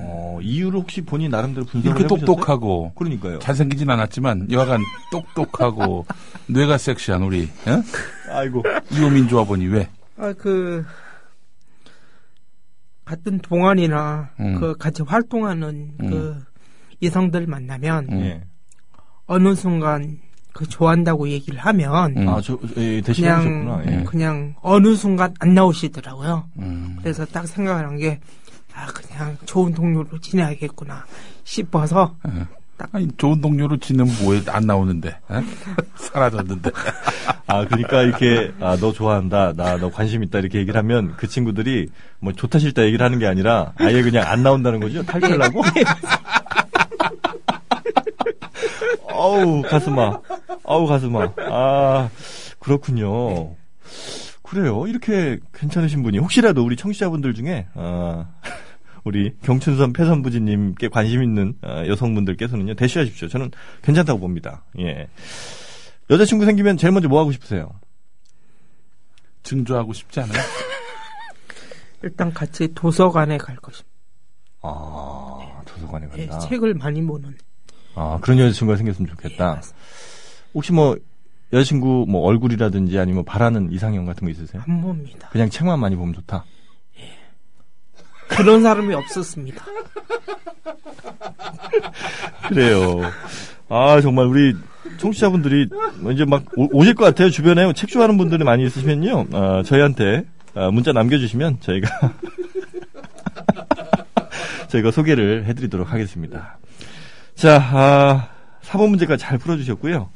어, 0.00 0.38
이유를 0.42 0.80
혹시 0.80 1.00
본인 1.00 1.30
나름대로 1.30 1.64
분석을 1.66 1.88
이렇게 1.98 2.04
해보셨어요? 2.04 2.26
똑똑하고, 2.26 2.92
그러니까요. 2.94 3.38
잘생기진 3.40 3.88
않았지만, 3.90 4.52
여하간 4.52 4.80
똑똑하고, 5.10 6.06
뇌가 6.46 6.78
섹시한 6.78 7.22
우리, 7.22 7.44
어? 7.66 7.82
아이고. 8.30 8.62
이호민 8.92 9.28
조합원이 9.28 9.66
왜? 9.68 9.88
아, 10.18 10.32
그, 10.34 10.84
같은 13.04 13.38
동아리나, 13.38 14.30
음. 14.40 14.60
그, 14.60 14.76
같이 14.76 15.02
활동하는, 15.02 15.92
음. 16.00 16.10
그, 16.10 16.44
이성들 17.00 17.46
만나면, 17.46 18.06
음. 18.10 18.20
예. 18.20 18.44
어느 19.26 19.54
순간, 19.54 20.18
그, 20.52 20.68
좋아한다고 20.68 21.28
얘기를 21.28 21.58
하면, 21.58 22.16
음. 22.16 22.28
아, 22.28 22.40
저, 22.40 22.58
예, 22.76 23.00
대신 23.00 23.24
그냥. 23.24 23.82
예. 23.86 24.04
그냥, 24.04 24.54
어느 24.60 24.94
순간 24.94 25.34
안 25.40 25.54
나오시더라고요. 25.54 26.48
음. 26.58 26.96
그래서 27.00 27.24
딱 27.26 27.46
생각하는 27.46 27.96
게, 27.96 28.20
아, 28.74 28.86
그냥 28.86 29.36
좋은 29.44 29.74
동료로 29.74 30.18
지내야겠구나 30.20 31.04
싶어서, 31.44 32.16
아니, 32.90 33.08
좋은 33.16 33.40
동료로 33.40 33.76
지내면 33.76 34.12
뭐에 34.22 34.42
안 34.48 34.66
나오는데, 34.66 35.16
어? 35.28 35.40
사라졌는데. 35.94 36.70
아, 37.46 37.64
그러니까 37.66 38.02
이렇게, 38.02 38.52
아, 38.60 38.76
너 38.80 38.92
좋아한다, 38.92 39.52
나 39.54 39.76
너 39.76 39.90
관심 39.90 40.22
있다, 40.24 40.40
이렇게 40.40 40.58
얘기를 40.58 40.76
하면 40.78 41.14
그 41.16 41.28
친구들이 41.28 41.88
뭐 42.18 42.32
좋다 42.32 42.58
싫다 42.58 42.82
얘기를 42.84 43.04
하는 43.04 43.18
게 43.20 43.26
아니라 43.26 43.72
아예 43.76 44.02
그냥 44.02 44.24
안 44.26 44.42
나온다는 44.42 44.80
거죠? 44.80 45.02
탈출하고? 45.04 45.62
아우, 49.10 49.62
가슴아. 49.68 50.20
아우, 50.64 50.86
가슴아. 50.86 51.32
아, 51.50 52.10
그렇군요. 52.58 53.54
그래요. 54.42 54.86
이렇게 54.86 55.38
괜찮으신 55.54 56.02
분이 56.02 56.18
혹시라도 56.18 56.64
우리 56.64 56.76
청취자분들 56.76 57.34
중에 57.34 57.66
아, 57.74 58.26
우리 59.04 59.34
경춘선 59.42 59.92
패선부지님께 59.92 60.88
관심 60.88 61.22
있는 61.22 61.54
아, 61.62 61.86
여성분들께서는요 61.86 62.74
대시하십시오. 62.74 63.28
저는 63.28 63.50
괜찮다고 63.82 64.20
봅니다. 64.20 64.64
예. 64.78 65.08
여자친구 66.10 66.44
생기면 66.44 66.76
제일 66.76 66.92
먼저 66.92 67.08
뭐 67.08 67.20
하고 67.20 67.32
싶으세요? 67.32 67.72
증조하고 69.42 69.92
싶지 69.92 70.20
않아요? 70.20 70.38
일단 72.02 72.32
같이 72.32 72.68
도서관에 72.74 73.38
갈 73.38 73.56
것입니다. 73.56 73.90
아 74.62 75.62
도서관에 75.64 76.08
예, 76.16 76.26
간다. 76.26 76.46
책을 76.46 76.74
많이 76.74 77.04
보는. 77.04 77.36
아 77.94 78.18
그런 78.20 78.38
여자친구가 78.38 78.76
생겼으면 78.76 79.10
좋겠다. 79.10 79.60
예. 79.62 79.68
혹시 80.54 80.72
뭐 80.72 80.96
여자친구 81.52 82.06
뭐 82.08 82.22
얼굴이라든지 82.22 82.98
아니면 82.98 83.24
바라는 83.24 83.72
이상형 83.72 84.04
같은 84.04 84.24
거 84.26 84.30
있으세요? 84.30 84.62
안 84.66 84.80
봅니다. 84.80 85.28
그냥 85.30 85.50
책만 85.50 85.78
많이 85.80 85.96
보면 85.96 86.14
좋다. 86.14 86.44
그런 88.36 88.62
사람이 88.62 88.94
없었습니다. 88.94 89.64
그래요. 92.48 93.00
아, 93.68 94.00
정말 94.00 94.26
우리 94.26 94.54
청취자분들이 94.98 95.68
이제 96.12 96.24
막 96.24 96.44
오- 96.56 96.68
오실 96.78 96.94
것 96.94 97.04
같아요. 97.04 97.30
주변에 97.30 97.72
책 97.72 97.88
좋아하는 97.90 98.16
분들이 98.18 98.44
많이 98.44 98.64
있으시면요. 98.66 99.26
아, 99.32 99.62
저희한테 99.64 100.24
아, 100.54 100.70
문자 100.70 100.92
남겨주시면 100.92 101.58
저희가 101.60 101.88
저희가 104.68 104.90
소개를 104.90 105.44
해드리도록 105.46 105.92
하겠습니다. 105.92 106.58
자, 107.34 107.60
아, 107.72 108.28
4번 108.62 108.90
문제까지 108.90 109.22
잘 109.22 109.38
풀어주셨고요. 109.38 110.08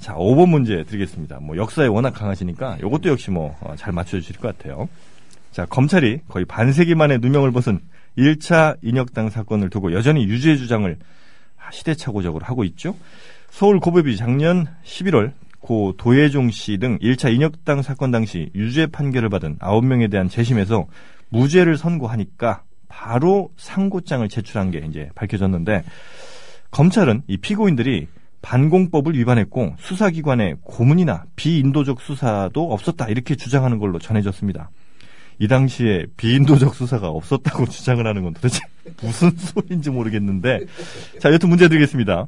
자, 0.00 0.14
5번 0.14 0.48
문제 0.48 0.84
드리겠습니다. 0.84 1.38
뭐 1.40 1.56
역사에 1.56 1.86
워낙 1.86 2.10
강하시니까 2.12 2.78
이것도 2.80 3.08
역시 3.10 3.30
뭐 3.30 3.54
잘 3.76 3.92
맞춰주실 3.92 4.36
것 4.38 4.56
같아요. 4.58 4.88
자, 5.54 5.66
검찰이 5.66 6.18
거의 6.26 6.44
반세기 6.44 6.96
만에 6.96 7.18
누명을 7.18 7.52
벗은 7.52 7.78
1차 8.18 8.76
인혁당 8.82 9.30
사건을 9.30 9.70
두고 9.70 9.92
여전히 9.92 10.24
유죄 10.24 10.56
주장을 10.56 10.96
시대착오적으로 11.70 12.44
하고 12.44 12.64
있죠. 12.64 12.96
서울 13.50 13.78
고법이 13.78 14.16
작년 14.16 14.66
11월 14.84 15.30
고 15.60 15.94
도예종 15.96 16.50
씨 16.50 16.78
등 16.78 16.98
1차 16.98 17.32
인혁당 17.32 17.82
사건 17.82 18.10
당시 18.10 18.50
유죄 18.56 18.88
판결을 18.88 19.28
받은 19.28 19.58
9명에 19.58 20.10
대한 20.10 20.28
재심에서 20.28 20.88
무죄를 21.28 21.76
선고하니까 21.76 22.64
바로 22.88 23.52
상고장을 23.56 24.28
제출한 24.28 24.72
게 24.72 24.84
이제 24.88 25.08
밝혀졌는데 25.14 25.84
검찰은 26.72 27.22
이 27.28 27.36
피고인들이 27.36 28.08
반공법을 28.42 29.16
위반했고 29.16 29.76
수사기관의 29.78 30.56
고문이나 30.64 31.26
비인도적 31.36 32.00
수사도 32.00 32.72
없었다 32.72 33.06
이렇게 33.06 33.36
주장하는 33.36 33.78
걸로 33.78 34.00
전해졌습니다. 34.00 34.70
이 35.38 35.48
당시에 35.48 36.06
비인도적 36.16 36.74
수사가 36.74 37.08
없었다고 37.08 37.66
주장을 37.70 38.04
하는 38.06 38.22
건 38.22 38.34
도대체 38.34 38.60
무슨 39.02 39.30
소리인지 39.36 39.90
모르겠는데 39.90 40.66
자 41.20 41.32
여튼 41.32 41.48
문제 41.48 41.68
드리겠습니다. 41.68 42.26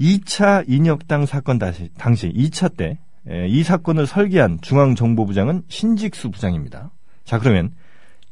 2차 0.00 0.64
인혁당 0.66 1.26
사건 1.26 1.58
당시, 1.58 1.90
당시 1.96 2.32
2차 2.32 2.76
때 2.76 2.98
이 3.26 3.62
사건을 3.62 4.06
설계한 4.06 4.60
중앙정보부장은 4.60 5.64
신직수 5.68 6.30
부장입니다. 6.30 6.90
자 7.24 7.38
그러면 7.38 7.72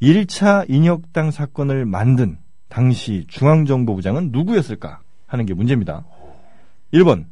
1차 0.00 0.68
인혁당 0.68 1.30
사건을 1.30 1.85
만든 1.85 2.38
당시 2.68 3.25
중앙정보부장은 3.28 4.30
누구였을까 4.33 5.00
하는 5.26 5.47
게 5.47 5.54
문제입니다. 5.54 6.04
1번 6.92 7.27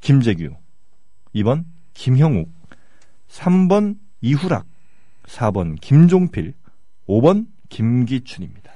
김재규 0.00 0.50
2번 1.34 1.64
김형욱 1.92 2.50
3번 3.28 3.96
이후락 4.20 4.66
4번 5.26 5.80
김종필 5.80 6.54
5번 7.08 7.46
김기춘입니다. 7.68 8.72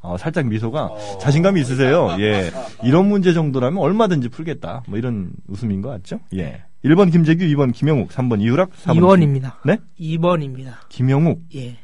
어, 0.00 0.16
살짝 0.16 0.46
미소가 0.46 0.90
자신감이 1.20 1.60
있으세요. 1.60 2.16
예. 2.20 2.50
이런 2.84 3.08
문제 3.08 3.32
정도라면 3.32 3.82
얼마든지 3.82 4.28
풀겠다. 4.28 4.84
뭐 4.86 4.98
이런 4.98 5.32
웃음인 5.48 5.82
것 5.82 5.88
같죠? 5.90 6.20
예. 6.34 6.62
1번 6.84 7.10
김재규, 7.10 7.44
2번 7.44 7.72
김영욱, 7.74 8.10
3번 8.10 8.40
이후락, 8.40 8.70
4번 8.84 9.00
2번입니다. 9.00 9.54
네? 9.64 9.78
2번입니다. 9.98 10.74
김영욱. 10.88 11.42
예. 11.56 11.76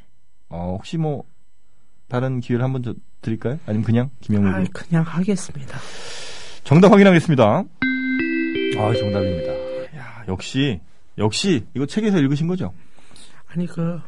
어, 0.48 0.74
혹시 0.76 0.98
뭐 0.98 1.24
다른 2.08 2.40
기회를 2.40 2.64
한번 2.64 2.82
더 2.82 2.94
드릴까요? 3.22 3.58
아니면 3.66 3.84
그냥 3.84 4.10
김영욱? 4.20 4.54
아, 4.54 4.64
그냥 4.72 5.02
하겠습니다. 5.02 5.78
정답 6.62 6.92
확인하겠습니다. 6.92 7.44
아, 7.44 8.94
정답입니다. 8.94 9.52
야, 9.98 10.24
역시 10.28 10.80
역시 11.18 11.66
이거 11.74 11.86
책에서 11.86 12.18
읽으신 12.18 12.46
거죠? 12.46 12.72
아니 13.54 13.66
그, 13.66 14.00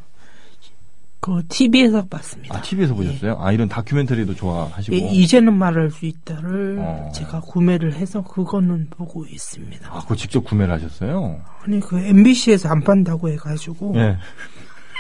그 1.21 1.43
TV에서 1.49 2.07
봤습니다. 2.07 2.57
아, 2.57 2.63
TV에서 2.63 2.95
보셨어요? 2.95 3.37
아, 3.41 3.53
이런 3.53 3.69
다큐멘터리도 3.69 4.35
좋아하시고. 4.35 4.95
예, 4.97 5.01
이제는 5.01 5.55
말할 5.57 5.91
수 5.91 6.07
있다를 6.07 6.79
어. 6.81 7.11
제가 7.15 7.41
구매를 7.41 7.95
해서 7.95 8.23
그거는 8.23 8.89
보고 8.91 9.25
있습니다. 9.27 9.89
아, 9.91 10.01
그거 10.01 10.15
직접 10.17 10.43
구매를 10.45 10.73
하셨어요? 10.75 11.41
아니 11.63 11.81
그 11.81 11.99
MBC에서 11.99 12.69
안 12.69 12.83
판다고 12.83 13.29
해가지고 13.31 13.93
예. 13.97 14.19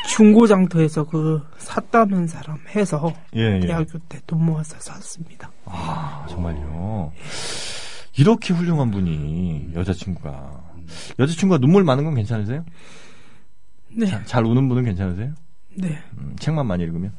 중고장터에서 0.09 1.04
그 1.04 1.42
샀다는 1.59 2.26
사람 2.26 2.59
해서 2.74 3.12
예, 3.37 3.57
예. 3.57 3.61
대학교 3.61 3.98
때 4.09 4.20
돈 4.26 4.44
모아서 4.44 4.76
샀습니다. 4.78 5.50
아, 5.66 6.26
정말요. 6.28 7.12
이렇게 8.16 8.52
훌륭한 8.54 8.90
분이 8.90 9.70
여자친구가 9.74 10.62
여자친구가 11.18 11.59
눈물 11.59 11.85
많은 11.85 12.04
건 12.04 12.14
괜찮으세요? 12.14 12.64
네, 13.96 14.07
자, 14.07 14.22
잘 14.24 14.44
우는 14.44 14.68
분은 14.68 14.85
괜찮으세요? 14.85 15.33
네, 15.76 15.98
음, 16.18 16.37
책만 16.38 16.66
많이 16.66 16.83
읽으면? 16.85 17.12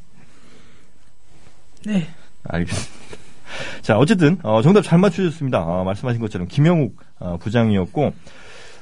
네. 1.86 2.08
알겠습니다. 2.44 2.96
자, 3.82 3.98
어쨌든 3.98 4.38
어, 4.44 4.62
정답 4.62 4.82
잘 4.82 5.00
맞추셨습니다. 5.00 5.60
아, 5.60 5.84
말씀하신 5.84 6.22
것처럼 6.22 6.48
김영욱 6.48 6.98
아, 7.20 7.38
부장이었고 7.38 8.14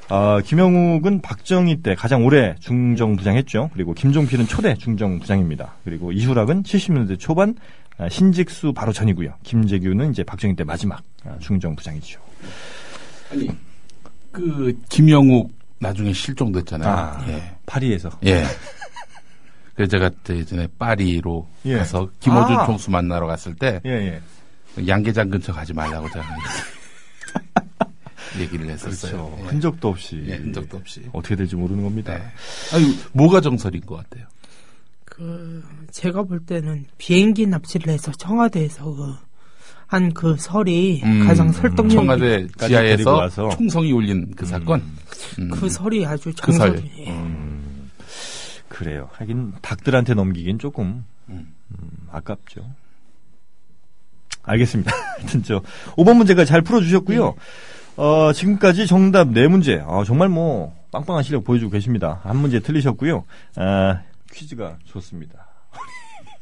아, 0.10 0.42
김영욱은 0.44 1.22
박정희 1.22 1.82
때 1.82 1.96
가장 1.96 2.26
오래 2.26 2.56
중정 2.60 3.16
부장했죠. 3.16 3.70
그리고 3.74 3.94
김종필은 3.94 4.48
초대 4.48 4.76
중정 4.76 5.20
부장입니다. 5.20 5.76
그리고 5.84 6.12
이후락은 6.12 6.64
70년대 6.64 7.20
초반 7.20 7.56
아, 7.98 8.10
신직수 8.10 8.74
바로 8.74 8.92
전이고요. 8.92 9.36
김재규는 9.44 10.12
이제 10.12 10.24
박정희 10.24 10.56
때 10.56 10.64
마지막 10.64 11.04
아, 11.26 11.38
중정 11.40 11.76
부장이죠. 11.76 12.20
아니, 13.32 13.50
그, 14.32 14.78
김영욱 14.90 15.52
나중에 15.84 16.14
실종됐잖아요. 16.14 16.90
아, 16.90 17.26
예. 17.28 17.56
파리에서 17.66 18.10
예. 18.26 18.46
그래서 19.76 19.92
제가 19.92 20.10
그 20.24 20.38
예전에 20.38 20.68
파리로 20.80 21.48
예. 21.66 21.78
가서 21.78 22.10
김호준 22.20 22.56
아. 22.56 22.66
총수 22.66 22.90
만나러 22.90 23.28
갔을 23.28 23.54
때 23.56 23.82
예, 23.86 23.90
예. 23.90 24.22
양계장 24.88 25.30
근처 25.30 25.54
가지 25.54 25.74
말라고 25.74 26.10
제가 26.10 26.26
얘기를 28.40 28.68
했었어요. 28.70 29.30
그렇죠. 29.30 29.38
예. 29.40 29.48
흔적도 29.48 29.90
없이 29.90 30.24
예, 30.28 30.36
흔적도 30.36 30.78
없이. 30.78 31.08
어떻게 31.14 31.36
될지 31.36 31.56
모르는 31.56 31.84
겁니다. 31.84 32.18
네. 32.18 32.24
아니, 32.74 32.98
뭐가 33.12 33.42
정설인 33.42 33.86
것 33.86 33.98
같아요? 33.98 34.26
그 35.06 35.64
제가 35.92 36.24
볼 36.24 36.40
때는 36.40 36.86
비행기 36.98 37.46
납치를 37.46 37.94
해서 37.94 38.12
청와대에서 38.12 38.86
그 38.86 39.16
한 39.88 40.14
그 40.14 40.36
설이 40.38 41.02
음, 41.04 41.26
가장 41.28 41.52
설득력이 41.52 41.96
청와대 41.96 42.48
지하에서 42.60 43.14
와서. 43.16 43.50
총성이 43.50 43.92
울린 43.92 44.34
그 44.36 44.46
사건. 44.46 44.82
음. 45.40 45.50
그 45.52 45.70
설이 45.70 46.06
아주 46.06 46.32
그 46.42 46.52
설. 46.52 46.84
예. 46.98 47.10
음, 47.10 47.90
그래요. 48.70 49.10
하긴 49.14 49.54
닭들한테 49.62 50.14
넘기긴 50.16 50.58
조금 50.60 51.06
음. 51.30 51.54
음, 51.72 51.90
아깝죠. 52.12 52.66
알겠습니다. 54.44 54.92
하여튼 55.20 55.44
저 55.44 55.62
5번 55.96 56.18
문제가 56.18 56.44
잘 56.46 56.62
풀어주셨고요. 56.62 57.36
어, 57.96 58.34
지금까지 58.34 58.88
정답 58.88 59.28
4문제. 59.30 59.84
어, 59.88 60.04
정말 60.04 60.28
뭐 60.30 60.74
빵빵한 60.92 61.24
실력 61.24 61.44
보여주고 61.44 61.72
계십니다. 61.72 62.20
한 62.24 62.38
문제 62.38 62.60
틀리셨고요. 62.60 63.24
아, 63.56 64.02
퀴즈가 64.32 64.78
좋습니다. 64.86 65.48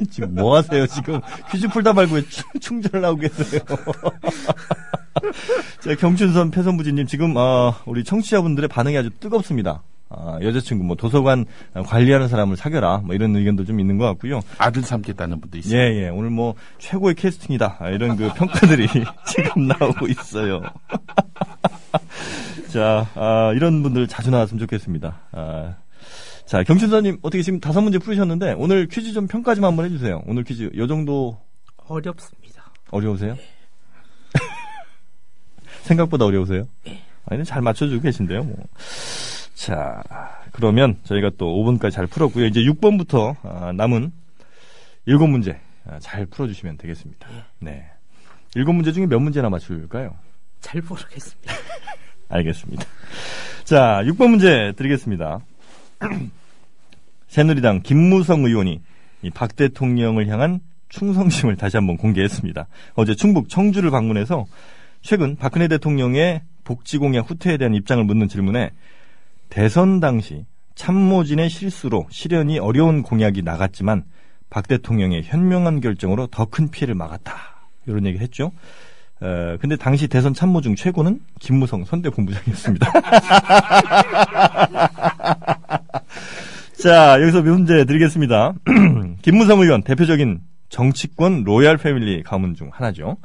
지금 0.09 0.35
뭐 0.35 0.55
하세요? 0.57 0.85
지금 0.87 1.19
퀴즈 1.51 1.67
풀다 1.67 1.93
말고 1.93 2.15
왜 2.15 2.21
충- 2.29 2.43
충전을 2.59 3.05
하고 3.05 3.17
계세요? 3.17 3.61
자, 5.81 5.95
경춘선 5.95 6.51
패선부지님 6.51 7.05
지금 7.07 7.33
어, 7.35 7.73
우리 7.85 8.03
청취자분들의 8.03 8.67
반응이 8.69 8.97
아주 8.97 9.09
뜨겁습니다. 9.19 9.83
아, 10.13 10.39
여자친구 10.41 10.83
뭐 10.83 10.97
도서관 10.97 11.45
관리하는 11.85 12.27
사람을 12.27 12.57
사겨라 12.57 12.97
뭐 13.05 13.15
이런 13.15 13.33
의견도 13.35 13.63
좀 13.63 13.79
있는 13.79 13.97
것 13.97 14.05
같고요. 14.07 14.41
아들 14.57 14.81
삼겠다는 14.83 15.39
분도 15.39 15.57
있어요. 15.57 15.79
예, 15.79 16.03
예. 16.03 16.09
오늘 16.09 16.29
뭐 16.31 16.55
최고의 16.79 17.15
캐스팅이다. 17.15 17.77
아, 17.79 17.89
이런 17.89 18.17
그 18.17 18.29
평가들이 18.33 18.87
지금 19.27 19.67
나오고 19.67 20.07
있어요. 20.07 20.61
자, 22.73 23.07
아, 23.15 23.53
이런 23.55 23.83
분들 23.83 24.07
자주 24.07 24.31
나왔으면 24.31 24.59
좋겠습니다. 24.59 25.15
아, 25.31 25.75
자, 26.51 26.63
경춘사님 26.63 27.19
어떻게 27.21 27.43
지금 27.43 27.61
다섯 27.61 27.79
문제 27.79 27.97
풀으셨는데 27.97 28.55
오늘 28.57 28.85
퀴즈 28.85 29.13
좀 29.13 29.25
평가 29.25 29.55
좀 29.55 29.63
한번 29.63 29.85
해주세요. 29.85 30.21
오늘 30.27 30.43
퀴즈 30.43 30.69
요 30.75 30.85
정도 30.85 31.39
어렵습니다. 31.87 32.73
어려우세요? 32.89 33.37
생각보다 35.83 36.25
어려우세요? 36.25 36.67
아니, 37.23 37.45
잘 37.45 37.61
맞춰주고 37.61 38.01
계신데요, 38.01 38.43
뭐. 38.43 38.57
자, 39.53 40.03
그러면 40.51 40.97
저희가 41.05 41.31
또 41.37 41.45
5번까지 41.63 41.91
잘 41.91 42.05
풀었고요. 42.05 42.47
이제 42.47 42.59
6번부터 42.59 43.37
아, 43.43 43.71
남은 43.71 44.11
7문제 45.07 45.57
아, 45.85 45.99
잘 45.99 46.25
풀어주시면 46.25 46.79
되겠습니다. 46.79 47.29
네. 47.59 47.85
7문제 48.57 48.93
중에 48.93 49.05
몇 49.05 49.19
문제나 49.19 49.49
맞출까요? 49.49 50.13
잘 50.59 50.81
모르겠습니다. 50.81 51.53
알겠습니다. 52.27 52.83
자, 53.63 54.01
6번 54.03 54.31
문제 54.31 54.73
드리겠습니다. 54.75 55.39
새누리당 57.31 57.81
김무성 57.81 58.43
의원이 58.43 58.81
이박 59.21 59.55
대통령을 59.55 60.27
향한 60.27 60.59
충성심을 60.89 61.55
다시 61.55 61.77
한번 61.77 61.95
공개했습니다. 61.95 62.67
어제 62.95 63.15
충북 63.15 63.47
청주를 63.47 63.89
방문해서 63.89 64.45
최근 65.01 65.37
박근혜 65.37 65.69
대통령의 65.69 66.41
복지 66.65 66.97
공약 66.97 67.29
후퇴에 67.29 67.55
대한 67.55 67.73
입장을 67.73 68.03
묻는 68.03 68.27
질문에 68.27 68.71
대선 69.47 70.01
당시 70.01 70.45
참모진의 70.75 71.49
실수로 71.49 72.05
실현이 72.09 72.59
어려운 72.59 73.01
공약이 73.01 73.43
나갔지만 73.43 74.03
박 74.49 74.67
대통령의 74.67 75.23
현명한 75.23 75.79
결정으로 75.79 76.27
더 76.27 76.47
큰 76.47 76.69
피해를 76.69 76.95
막았다. 76.95 77.33
이런 77.87 78.05
얘기를 78.07 78.21
했죠. 78.21 78.51
어, 79.21 79.55
근데 79.61 79.77
당시 79.77 80.09
대선 80.09 80.33
참모 80.33 80.59
중 80.59 80.75
최고는 80.75 81.21
김무성 81.39 81.85
선대본부장이었습니다. 81.85 82.91
자, 86.81 87.21
여기서 87.21 87.43
문제 87.43 87.85
드리겠습니다. 87.85 88.53
김무성 89.21 89.59
의원 89.59 89.83
대표적인 89.83 90.39
정치권 90.69 91.43
로얄 91.43 91.77
패밀리 91.77 92.23
가문 92.23 92.55
중 92.55 92.71
하나죠. 92.73 93.17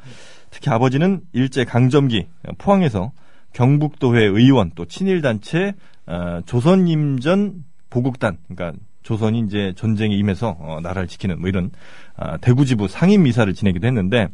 특히 0.51 0.69
아버지는 0.69 1.21
일제 1.33 1.65
강점기 1.65 2.27
포항에서 2.59 3.13
경북도회 3.53 4.25
의원 4.25 4.71
또 4.75 4.85
친일단체 4.85 5.73
어, 6.05 6.41
조선임전 6.45 7.63
보국단 7.89 8.37
그러니까 8.47 8.79
조선이 9.01 9.39
이제 9.39 9.73
전쟁에 9.75 10.15
임해서 10.15 10.55
어, 10.59 10.79
나라를 10.83 11.07
지키는 11.07 11.39
뭐 11.39 11.49
이런 11.49 11.71
아, 12.15 12.37
대구지부 12.37 12.87
상임 12.87 13.25
이사를 13.25 13.51
지내기도 13.55 13.87
했는데 13.87 14.27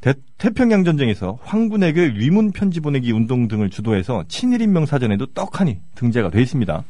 대, 0.00 0.14
태평양 0.38 0.82
전쟁에서 0.82 1.38
황군에게 1.44 2.14
위문 2.16 2.50
편지 2.50 2.80
보내기 2.80 3.12
운동 3.12 3.46
등을 3.46 3.70
주도해서 3.70 4.24
친일인명 4.26 4.86
사전에도 4.86 5.26
떡하니 5.26 5.78
등재가 5.94 6.30
돼 6.30 6.42
있습니다. 6.42 6.82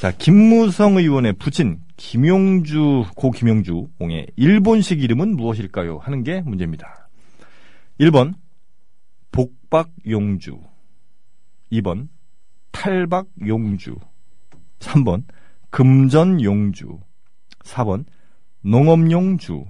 자, 0.00 0.12
김무성 0.12 0.96
의원의 0.96 1.32
부친 1.38 1.80
김용주 1.96 3.06
고 3.16 3.32
김용주 3.32 3.88
옹의 3.98 4.28
일본식 4.36 5.02
이름은 5.02 5.34
무엇일까요? 5.34 5.98
하는 5.98 6.22
게 6.22 6.40
문제입니다. 6.40 7.08
1번 7.98 8.34
복박용주 9.32 10.60
2번 11.72 12.06
탈박용주 12.70 13.96
3번 14.78 15.24
금전용주 15.70 17.00
4번 17.64 18.04
농업용주 18.60 19.64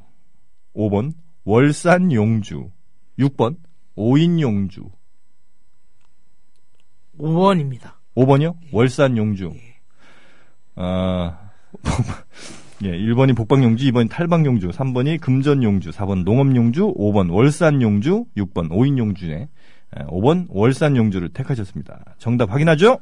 5번 0.77 1.15
월산용주 1.45 2.71
6번 3.19 3.57
오인용주 3.95 4.91
5번입니다. 7.19 7.95
5번이요? 8.15 8.57
월산용주 8.73 9.68
아, 10.81 11.37
예, 12.85 12.93
1번이 12.93 13.37
복방용주, 13.37 13.85
2번이 13.91 14.09
탈방용주, 14.09 14.69
3번이 14.69 15.21
금전용주, 15.21 15.91
4번 15.91 16.23
농업용주, 16.23 16.95
5번 16.97 17.33
월산용주, 17.33 18.27
6번 18.37 18.69
오인용주에 18.71 19.49
5번 20.07 20.47
월산용주를 20.49 21.31
택하셨습니다. 21.31 22.05
정답 22.19 22.53
확인하죠? 22.53 23.01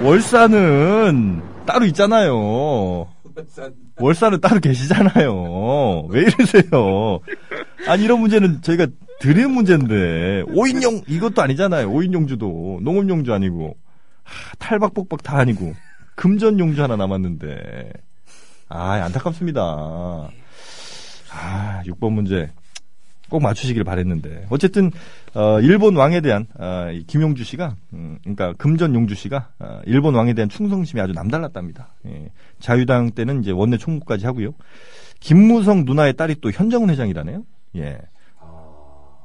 월산은 0.00 1.42
따로 1.66 1.84
있잖아요. 1.86 3.08
월산은 4.00 4.40
따로 4.40 4.60
계시잖아요. 4.60 6.06
왜 6.08 6.22
이러세요? 6.22 7.20
아니 7.86 8.04
이런 8.04 8.20
문제는 8.20 8.62
저희가 8.62 8.86
드리는 9.20 9.50
문제인데 9.50 10.44
오인용 10.54 11.02
이것도 11.06 11.42
아니잖아요. 11.42 11.90
오인용주도 11.90 12.80
농업용주 12.82 13.34
아니고 13.34 13.66
하, 13.66 13.87
탈박복박 14.58 15.22
다 15.22 15.38
아니고 15.38 15.74
금전 16.16 16.58
용주 16.58 16.82
하나 16.82 16.96
남았는데 16.96 17.92
아 18.68 18.92
안타깝습니다. 18.92 20.30
아 21.30 21.82
6번 21.84 22.12
문제 22.12 22.50
꼭 23.28 23.42
맞추시길 23.42 23.84
바랬는데 23.84 24.46
어쨌든 24.48 24.90
어, 25.34 25.60
일본 25.60 25.96
왕에 25.96 26.20
대한 26.20 26.46
어, 26.58 26.90
이 26.92 27.04
김용주 27.04 27.44
씨가 27.44 27.76
음, 27.92 28.18
그러니까 28.22 28.54
금전 28.54 28.94
용주 28.94 29.14
씨가 29.14 29.50
어, 29.58 29.80
일본 29.84 30.14
왕에 30.14 30.32
대한 30.32 30.48
충성심이 30.48 31.00
아주 31.00 31.12
남달랐답니다. 31.12 31.94
예, 32.06 32.30
자유당 32.58 33.10
때는 33.10 33.42
이제 33.42 33.50
원내 33.50 33.76
총무까지 33.76 34.24
하고요. 34.26 34.54
김무성 35.20 35.84
누나의 35.84 36.16
딸이 36.16 36.36
또 36.40 36.50
현정은 36.50 36.90
회장이라네요. 36.90 37.44
예. 37.76 37.98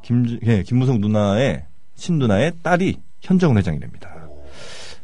김, 0.03 0.37
예, 0.45 0.63
김무성 0.63 0.99
누나의 0.99 1.65
친누나의 1.95 2.51
딸이 2.61 2.97
현정은 3.21 3.57
회장이랍니다. 3.57 4.12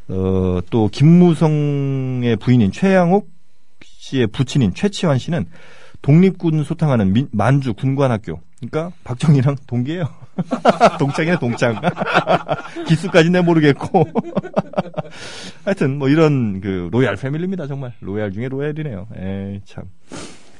어, 0.09 0.59
또 0.69 0.89
김무성의 0.91 2.35
부인인 2.37 2.71
최양옥 2.71 3.29
씨의 3.83 4.27
부친인 4.27 4.73
최치환 4.73 5.19
씨는 5.19 5.45
독립군 6.01 6.63
소탕하는 6.63 7.13
민, 7.13 7.27
만주 7.31 7.73
군관학교. 7.73 8.41
그러니까 8.59 8.95
박정희랑 9.03 9.55
동기예요. 9.67 10.05
동창이네 10.99 11.39
동창. 11.39 11.79
기수까지 12.87 13.29
내 13.29 13.41
모르겠고. 13.41 14.07
하여튼 15.65 15.97
뭐 15.97 16.09
이런 16.09 16.61
그 16.61 16.89
royal 16.91 17.15
family입니다 17.15 17.67
정말 17.67 17.93
royal 17.99 18.31
중에 18.31 18.47
royal이네요. 18.47 19.07
에이 19.15 19.61
참. 19.65 19.83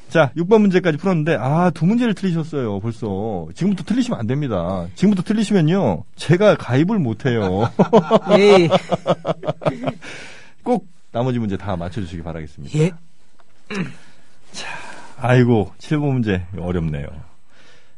자, 0.10 0.32
6번 0.36 0.62
문제까지 0.62 0.98
풀었는데, 0.98 1.38
아, 1.40 1.70
두 1.70 1.86
문제를 1.86 2.16
틀리셨어요, 2.16 2.80
벌써. 2.80 3.48
지금부터 3.54 3.84
틀리시면 3.84 4.20
안 4.20 4.26
됩니다. 4.26 4.88
지금부터 4.96 5.22
틀리시면요, 5.24 6.04
제가 6.16 6.56
가입을 6.56 6.98
못해요. 6.98 7.70
예. 8.40 8.68
꼭 10.64 10.88
나머지 11.12 11.38
문제 11.38 11.58
다 11.58 11.76
맞춰주시기 11.76 12.24
바라겠습니다. 12.24 12.80
예. 12.80 12.92
아이고, 15.18 15.72
7번 15.78 16.14
문제 16.14 16.44
어렵네요. 16.58 17.06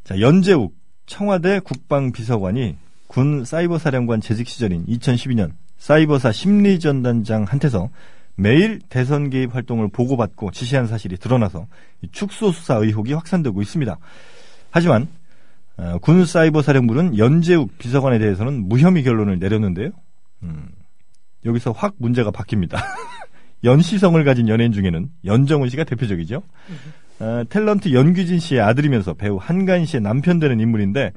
자, 0.03 0.19
연재욱 0.19 0.75
청와대 1.05 1.59
국방비서관이 1.59 2.75
군 3.07 3.45
사이버 3.45 3.77
사령관 3.77 4.19
재직 4.21 4.47
시절인 4.47 4.85
2012년 4.85 5.51
사이버사 5.77 6.31
심리전단장한테서 6.31 7.89
매일 8.41 8.79
대선 8.89 9.29
개입 9.29 9.53
활동을 9.53 9.89
보고받고 9.89 10.51
지시한 10.51 10.87
사실이 10.87 11.17
드러나서 11.17 11.67
축소 12.11 12.51
수사 12.51 12.75
의혹이 12.75 13.13
확산되고 13.13 13.61
있습니다. 13.61 13.97
하지만 14.71 15.07
어, 15.77 15.97
군 15.99 16.25
사이버 16.25 16.61
사령부는 16.61 17.17
연재욱 17.17 17.77
비서관에 17.77 18.19
대해서는 18.19 18.67
무혐의 18.67 19.03
결론을 19.03 19.39
내렸는데요. 19.39 19.91
음, 20.43 20.69
여기서 21.45 21.71
확 21.71 21.95
문제가 21.97 22.31
바뀝니다. 22.31 22.77
연시성을 23.63 24.23
가진 24.23 24.47
연예인 24.47 24.71
중에는 24.71 25.09
연정훈 25.25 25.69
씨가 25.69 25.83
대표적이죠. 25.83 26.41
어, 27.19 27.43
탤런트 27.49 27.93
연규진 27.93 28.39
씨의 28.39 28.61
아들이면서 28.61 29.13
배우 29.13 29.37
한가인 29.39 29.85
씨의 29.85 30.01
남편 30.01 30.39
되는 30.39 30.59
인물인데, 30.59 31.11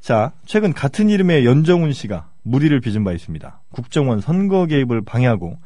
자, 0.00 0.32
최근 0.44 0.74
같은 0.74 1.08
이름의 1.08 1.46
연정훈 1.46 1.92
씨가 1.92 2.28
무리를 2.42 2.78
빚은 2.80 3.04
바 3.04 3.12
있습니다. 3.12 3.62
국정원 3.70 4.20
선거 4.20 4.66
개입을 4.66 5.02
방해하고, 5.02 5.56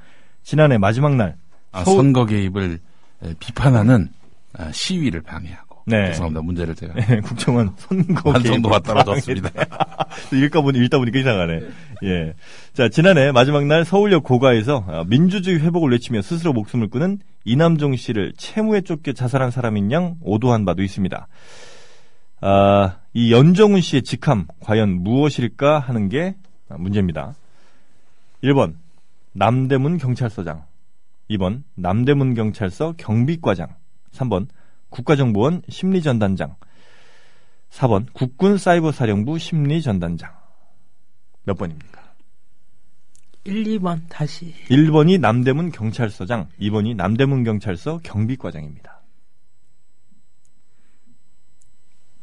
지난해 0.47 0.79
마지막 0.79 1.17
날, 1.17 1.35
아, 1.73 1.83
서울- 1.83 1.97
선거 1.97 2.25
개입을 2.25 2.79
에, 3.25 3.35
비판하는 3.41 4.09
아, 4.57 4.71
시위를 4.71 5.21
방해하고. 5.23 5.83
네. 5.87 6.07
죄송합니다. 6.13 6.41
문제를 6.43 6.75
제가 6.77 6.95
국정원 7.27 7.73
선거 7.77 8.31
완성도가 8.31 8.79
떨어졌습니다. 8.81 9.51
읽다 10.33 10.61
보니 10.61 10.79
읽다 10.85 10.99
보니까 10.99 11.19
이상하네. 11.19 11.61
예. 12.05 12.35
자 12.75 12.89
지난해 12.89 13.33
마지막 13.33 13.67
날 13.67 13.85
서울역 13.85 14.23
고가에서 14.23 14.85
어, 14.87 15.05
민주주의 15.09 15.59
회복을 15.61 15.91
외치며 15.91 16.23
스스로 16.23 16.53
목숨을 16.53 16.91
끊은 16.91 17.19
이남종 17.45 17.97
씨를 17.97 18.33
채무에 18.37 18.83
쫓겨 18.83 19.13
자살한 19.15 19.51
사람인 19.51 19.91
양 19.91 20.17
오도한 20.23 20.65
바도 20.65 20.83
있습니다. 20.85 21.27
아, 22.41 22.97
이 23.15 23.33
연정훈 23.33 23.81
씨의 23.81 24.03
직함 24.03 24.47
과연 24.61 25.03
무엇일까 25.03 25.81
하는 25.81 26.09
게 26.09 26.37
문제입니다. 26.69 27.35
1번 28.45 28.75
남대문 29.37 29.99
경찰서장, 29.99 30.65
2번 31.29 31.63
남대문 31.75 32.33
경찰서 32.33 32.95
경비과장, 32.97 33.77
3번 34.13 34.49
국가정보원 34.89 35.61
심리전단장, 35.69 36.57
4번 37.69 38.07
국군 38.15 38.57
사이버사령부 38.57 39.39
심리전단장. 39.39 40.35
몇 41.45 41.55
번입니까? 41.59 42.15
1, 43.45 43.65
2번 43.79 44.01
다시. 44.09 44.55
1번이 44.71 45.21
남대문 45.21 45.71
경찰서장, 45.71 46.49
2번이 46.59 46.97
남대문 46.97 47.45
경찰서 47.45 48.01
경비과장입니다. 48.03 49.03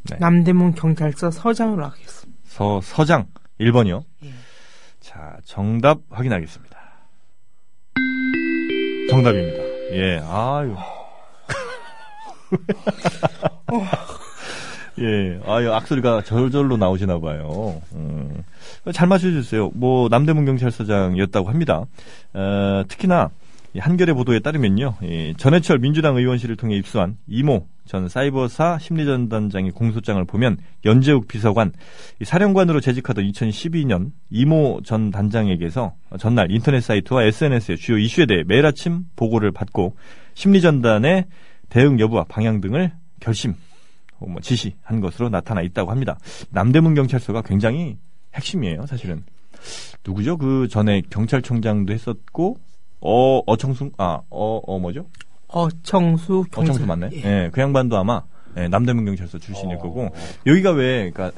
네. 0.10 0.18
남대문 0.20 0.74
경찰서 0.74 1.30
서장으로 1.30 1.86
하겠습니다. 1.86 2.40
서, 2.44 2.82
서장 2.82 3.28
1번이요. 3.60 4.04
예. 4.24 4.34
자, 5.00 5.38
정답 5.46 6.00
확인하겠습니다. 6.10 6.83
정답입니다. 9.10 9.64
예, 9.94 10.22
아유. 10.28 10.76
예, 15.00 15.40
아유, 15.48 15.74
악소리가 15.74 16.22
절절로 16.24 16.78
나오시나 16.78 17.20
봐요. 17.20 17.82
음, 17.94 18.44
잘 18.94 19.08
맞춰주셨어요. 19.08 19.72
뭐, 19.74 20.08
남대문 20.10 20.46
경찰서장이었다고 20.46 21.50
합니다. 21.50 21.86
어, 22.34 22.84
특히나, 22.88 23.30
이 23.30 23.32
한겨레 23.80 24.14
보도에 24.14 24.40
따르면요, 24.40 24.96
이 25.02 25.34
전해철 25.38 25.80
민주당 25.80 26.16
의원실을 26.16 26.56
통해 26.56 26.76
입수한 26.76 27.18
이모 27.28 27.66
전 27.86 28.08
사이버사 28.08 28.78
심리전단장의 28.80 29.72
공소장을 29.72 30.24
보면 30.26 30.58
연재욱 30.86 31.28
비서관, 31.28 31.74
이 32.22 32.26
사령관으로 32.26 32.82
재직하던 32.82 33.26
2012년 33.26 34.12
이모 34.30 34.82
전 34.84 35.10
단장에게서 35.10 35.96
전날 36.20 36.52
인터넷 36.52 36.82
사이트와 36.82 37.24
SNS의 37.24 37.78
주요 37.78 37.98
이슈에 37.98 38.26
대해 38.26 38.44
매일 38.46 38.66
아침 38.66 39.06
보고를 39.16 39.52
받고 39.52 39.96
심리전단의 40.36 41.26
대응 41.70 42.00
여부와 42.00 42.26
방향 42.26 42.62
등을 42.62 42.92
결심, 43.20 43.56
어, 44.20 44.28
뭐 44.28 44.40
지시한 44.42 45.02
것으로 45.02 45.30
나타나 45.30 45.62
있다고 45.62 45.90
합니다. 45.90 46.20
남대문 46.52 46.94
경찰서가 46.94 47.42
굉장히 47.42 47.98
핵심이에요, 48.36 48.86
사실은. 48.86 49.24
누구죠? 50.06 50.38
그 50.38 50.68
전에 50.70 51.02
경찰청장도 51.10 51.94
했었고, 51.94 52.58
어, 53.06 53.42
어청순, 53.46 53.92
아, 53.98 54.22
어, 54.30 54.62
어, 54.66 54.80
뭐죠? 54.80 55.06
어청수 55.50 56.46
경찰. 56.52 56.72
어청수 56.72 56.86
맞네. 56.86 57.10
예. 57.14 57.18
예. 57.24 57.50
그 57.52 57.60
양반도 57.60 57.98
아마, 57.98 58.24
예, 58.58 58.70
남대문 58.70 59.04
경찰서 59.06 59.40
출신일 59.40 59.76
어. 59.76 59.80
거고, 59.80 60.10
여기가 60.46 60.72
왜, 60.72 61.12
그니까, 61.12 61.32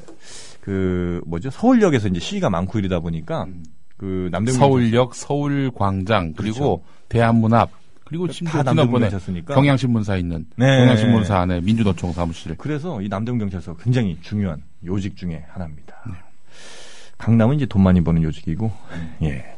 그, 0.61 1.21
뭐죠? 1.25 1.49
서울역에서 1.49 2.09
이제 2.09 2.19
시위가 2.19 2.49
많고 2.51 2.77
이러다 2.77 2.99
보니까, 2.99 3.45
음. 3.45 3.63
그, 3.97 4.29
남대문. 4.31 4.59
서울역, 4.59 5.15
서울광장, 5.15 6.33
그리고 6.37 6.83
대한문 7.09 7.53
앞, 7.53 7.71
그리고 8.05 8.31
심지어 8.31 8.63
지난번에. 8.63 9.09
경향신문사 9.47 10.17
있는 10.17 10.45
네. 10.57 10.77
경향신문사 10.77 11.39
안에 11.39 11.61
민주노총 11.61 12.13
사무실. 12.13 12.55
그래서 12.55 13.01
이 13.01 13.09
남대문 13.09 13.39
경찰서 13.39 13.77
굉장히 13.77 14.19
중요한 14.21 14.61
요직 14.85 15.17
중에 15.17 15.43
하나입니다. 15.49 15.95
네. 16.05 16.13
강남은 17.17 17.55
이제 17.55 17.65
돈 17.65 17.81
많이 17.81 18.01
버는 18.01 18.21
요직이고, 18.21 18.71
예. 19.23 19.57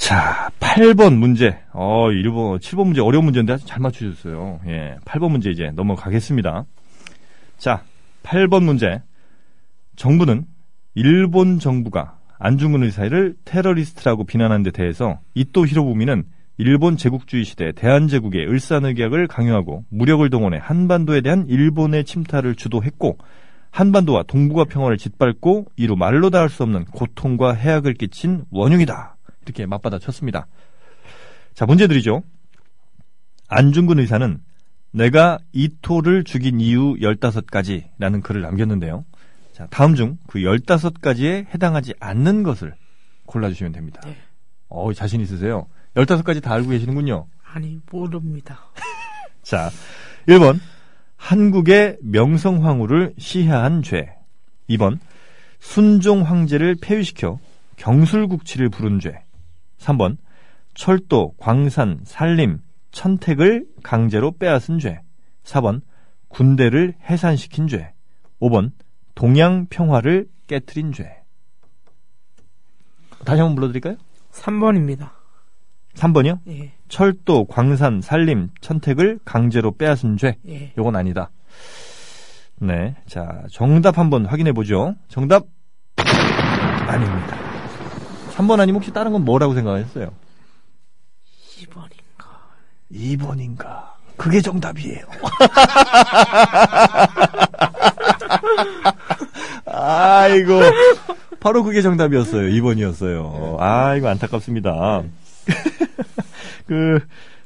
자, 0.00 0.50
8번 0.60 1.16
문제. 1.18 1.58
어, 1.72 2.08
1번, 2.08 2.58
7번 2.58 2.86
문제 2.86 3.00
어려운 3.00 3.24
문제인데 3.26 3.52
아주 3.52 3.66
잘 3.66 3.80
맞추셨어요. 3.80 4.60
예. 4.66 4.96
8번 5.04 5.30
문제 5.30 5.50
이제 5.50 5.70
넘어가겠습니다. 5.74 6.64
자, 7.58 7.82
8번 8.22 8.64
문제. 8.64 9.02
정부는 9.96 10.46
일본 10.94 11.58
정부가 11.58 12.16
안중근 12.38 12.82
의사를 12.82 13.34
테러리스트라고 13.44 14.24
비난한 14.24 14.62
데 14.62 14.70
대해서 14.70 15.20
이토 15.34 15.66
히로부미는 15.66 16.24
일본 16.56 16.96
제국주의 16.96 17.44
시대 17.44 17.70
대한제국의 17.72 18.46
을사늑약을 18.48 19.26
강요하고 19.28 19.84
무력을 19.90 20.28
동원해 20.30 20.58
한반도에 20.60 21.20
대한 21.20 21.46
일본의 21.48 22.04
침탈을 22.04 22.54
주도했고 22.54 23.18
한반도와 23.70 24.24
동북아 24.24 24.64
평화를 24.64 24.96
짓밟고 24.96 25.66
이루 25.76 25.96
말로 25.96 26.30
다 26.30 26.40
할 26.40 26.48
수 26.48 26.62
없는 26.62 26.86
고통과 26.86 27.52
해악을 27.52 27.94
끼친 27.94 28.44
원흉이다. 28.50 29.16
이렇게 29.50 29.66
맞받아 29.66 29.98
쳤습니다. 29.98 30.46
자, 31.54 31.66
문제 31.66 31.86
드리죠. 31.88 32.22
안중근 33.48 33.98
의사는 33.98 34.38
내가 34.92 35.38
이토를 35.52 36.24
죽인 36.24 36.60
이유 36.60 36.94
15가지라는 36.94 38.22
글을 38.22 38.42
남겼는데요. 38.42 39.04
자, 39.52 39.66
다음 39.70 39.94
중 39.94 40.18
그 40.28 40.38
15가지에 40.40 41.46
해당하지 41.52 41.94
않는 42.00 42.42
것을 42.44 42.74
골라주시면 43.26 43.72
됩니다. 43.72 44.00
네. 44.04 44.16
어, 44.68 44.92
자신 44.92 45.20
있으세요? 45.20 45.66
15가지 45.94 46.42
다 46.42 46.54
알고 46.54 46.70
계시는군요. 46.70 47.26
아니 47.44 47.80
모릅니다. 47.90 48.60
자, 49.42 49.70
1번. 50.28 50.60
한국의 51.16 51.98
명성황후를 52.02 53.14
시해한 53.18 53.82
죄. 53.82 54.14
2번. 54.70 54.98
순종 55.58 56.22
황제를 56.22 56.76
폐위시켜 56.80 57.38
경술국치를 57.76 58.70
부른 58.70 59.00
죄. 59.00 59.22
3번. 59.80 60.18
철도, 60.74 61.34
광산, 61.38 62.00
산림, 62.04 62.60
천택을 62.92 63.66
강제로 63.82 64.32
빼앗은 64.32 64.78
죄. 64.78 65.00
4번. 65.44 65.82
군대를 66.28 66.94
해산시킨 67.08 67.66
죄. 67.66 67.92
5번. 68.40 68.72
동양 69.14 69.66
평화를 69.66 70.28
깨뜨린 70.46 70.92
죄. 70.92 71.22
다시 73.24 73.40
한번 73.40 73.56
불러드릴까요? 73.56 73.96
3번입니다. 74.32 75.10
3번이요? 75.94 76.38
예. 76.48 76.72
철도, 76.88 77.44
광산, 77.46 78.00
산림, 78.00 78.50
천택을 78.60 79.18
강제로 79.24 79.72
빼앗은 79.72 80.16
죄. 80.16 80.36
예. 80.48 80.72
요건 80.78 80.96
아니다. 80.96 81.30
네. 82.60 82.94
자, 83.06 83.42
정답 83.50 83.98
한번 83.98 84.24
확인해 84.26 84.52
보죠. 84.52 84.94
정답 85.08 85.46
아닙니다. 86.86 87.49
3번 88.40 88.60
아니면 88.60 88.76
혹시 88.76 88.92
다른 88.92 89.12
건 89.12 89.24
뭐라고 89.24 89.54
생각하셨어요? 89.54 90.12
2번인가. 91.58 92.24
2번인가. 92.92 93.82
그게 94.16 94.40
정답이에요. 94.40 95.04
아이고. 99.66 100.60
바로 101.40 101.64
그게 101.64 101.80
정답이었어요. 101.80 102.50
2번이었어요. 102.50 103.56
아이고, 103.58 104.08
안타깝습니다. 104.08 105.02
그, 106.66 106.98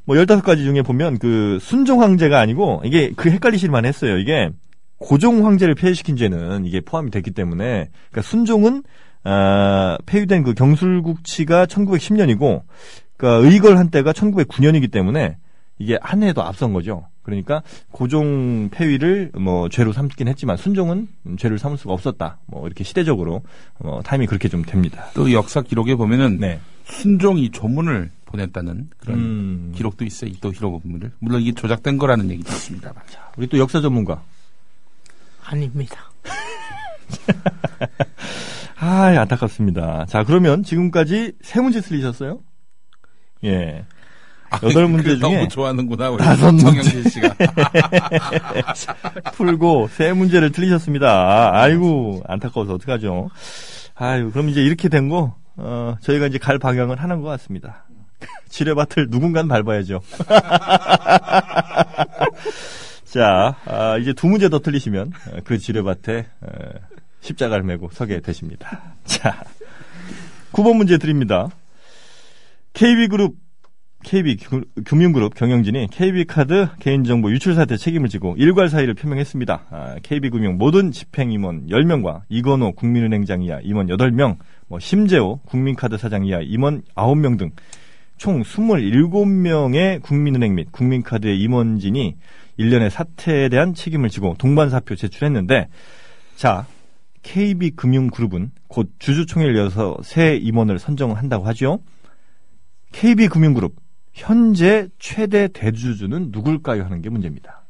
뭐, 0.04 0.16
15가지 0.16 0.64
중에 0.64 0.82
보면, 0.82 1.18
그, 1.18 1.58
순종 1.60 2.02
황제가 2.02 2.40
아니고, 2.40 2.82
이게 2.84 3.12
그 3.14 3.30
헷갈리실만 3.30 3.84
했어요. 3.84 4.18
이게, 4.18 4.50
고종 4.98 5.46
황제를 5.46 5.76
폐위시킨 5.76 6.16
죄는 6.16 6.64
이게 6.64 6.80
포함이 6.80 7.12
됐기 7.12 7.30
때문에, 7.30 7.88
그러니까 8.10 8.22
순종은, 8.22 8.82
아, 9.24 9.98
폐위된 10.06 10.42
그 10.42 10.54
경술국치가 10.54 11.66
1910년이고, 11.66 12.62
그러니까 13.16 13.48
의걸 13.48 13.78
한때가 13.78 14.12
1909년이기 14.12 14.90
때문에, 14.90 15.36
이게 15.78 15.98
한 16.00 16.22
해도 16.22 16.42
앞선 16.42 16.72
거죠. 16.72 17.06
그러니까 17.22 17.62
고종 17.90 18.68
폐위를 18.70 19.32
뭐 19.34 19.68
죄로 19.68 19.92
삼긴 19.92 20.28
했지만 20.28 20.56
순종은 20.56 21.08
죄를 21.38 21.58
삼을 21.58 21.78
수가 21.78 21.92
없었다. 21.94 22.38
뭐 22.46 22.66
이렇게 22.66 22.84
시대적으로 22.84 23.42
어, 23.78 24.00
타임이 24.04 24.26
그렇게 24.26 24.48
좀 24.48 24.62
됩니다. 24.62 25.06
또 25.14 25.32
역사 25.32 25.62
기록에 25.62 25.94
보면은 25.94 26.38
네. 26.38 26.60
순종이 26.84 27.50
조문을 27.50 28.10
보냈다는 28.26 28.90
그런 28.98 29.18
음, 29.18 29.72
기록도 29.74 30.04
있어요. 30.04 30.30
이또 30.30 30.52
히로부미를. 30.52 31.12
물론 31.18 31.40
이게 31.40 31.52
조작된 31.52 31.96
거라는 31.98 32.30
얘기도 32.30 32.52
있습니다만. 32.52 33.02
우리 33.36 33.46
또 33.46 33.58
역사 33.58 33.80
전문가. 33.80 34.22
아닙니다. 35.42 36.10
아, 38.86 39.18
안타깝습니다. 39.18 40.04
자, 40.06 40.24
그러면 40.24 40.62
지금까지 40.62 41.32
세 41.40 41.62
문제 41.62 41.80
틀리셨어요? 41.80 42.40
예. 43.44 43.86
여덟 44.62 44.86
문제 44.88 45.16
중에 45.16 45.20
너무 45.20 45.48
좋아하는구나. 45.48 46.14
다섯 46.18 46.52
문제. 46.52 47.08
씨가. 47.08 47.34
풀고 49.32 49.88
세 49.88 50.12
문제를 50.12 50.52
틀리셨습니다. 50.52 51.58
아이고, 51.58 52.22
안타까워서 52.26 52.74
어떡하죠? 52.74 53.30
아유, 53.94 54.30
그럼 54.30 54.50
이제 54.50 54.62
이렇게 54.62 54.90
된 54.90 55.08
거, 55.08 55.34
어, 55.56 55.96
저희가 56.02 56.26
이제 56.26 56.36
갈 56.36 56.58
방향을 56.58 57.00
하는 57.02 57.22
것 57.22 57.28
같습니다. 57.30 57.86
지뢰밭을 58.50 59.06
누군간 59.08 59.48
밟아야죠. 59.48 60.02
자, 63.04 63.56
아, 63.64 63.96
이제 63.96 64.12
두 64.12 64.26
문제 64.26 64.50
더 64.50 64.58
틀리시면 64.58 65.12
어, 65.32 65.38
그 65.44 65.56
지뢰밭에 65.56 66.26
어, 66.42 66.48
십자가를 67.28 67.64
메고 67.64 67.88
서게 67.92 68.20
되십니다. 68.20 68.94
자, 69.04 69.42
9번 70.52 70.76
문제 70.76 70.98
드립니다. 70.98 71.48
KB그룹 72.74 73.36
KB 74.04 74.36
금- 74.36 74.64
금융그룹 74.84 75.34
경영진이 75.34 75.88
KB카드 75.90 76.68
개인정보 76.78 77.30
유출 77.30 77.54
사태 77.54 77.76
책임을 77.78 78.10
지고 78.10 78.34
일괄 78.36 78.68
사의를 78.68 78.92
표명했습니다. 78.94 79.62
아, 79.70 79.96
KB금융 80.02 80.58
모든 80.58 80.92
집행임원 80.92 81.68
10명과 81.68 82.22
이건호 82.28 82.72
국민은행장 82.72 83.42
이하 83.42 83.60
임원 83.62 83.86
8명, 83.86 84.36
뭐 84.68 84.78
심재호 84.78 85.40
국민카드 85.46 85.96
사장 85.96 86.26
이하 86.26 86.40
임원 86.42 86.82
9명 86.94 87.38
등 87.38 87.50
총 88.16 88.42
27명의 88.42 90.00
국민은행 90.00 90.54
및 90.54 90.70
국민카드의 90.70 91.36
임원진이 91.40 92.14
일련의 92.56 92.88
사태에 92.90 93.48
대한 93.48 93.74
책임을 93.74 94.08
지고 94.08 94.36
동반사표 94.38 94.94
제출했는데 94.94 95.66
자, 96.36 96.64
KB금융그룹은 97.24 98.52
곧 98.68 98.92
주주총회를 98.98 99.56
열어서 99.56 99.98
새 100.02 100.36
임원을 100.36 100.78
선정한다고 100.78 101.44
하죠. 101.46 101.80
KB금융그룹 102.92 103.74
현재 104.12 104.88
최대 104.98 105.48
대주주는 105.48 106.28
누굴까요? 106.30 106.84
하는 106.84 107.02
게 107.02 107.10
문제입니다. 107.10 107.64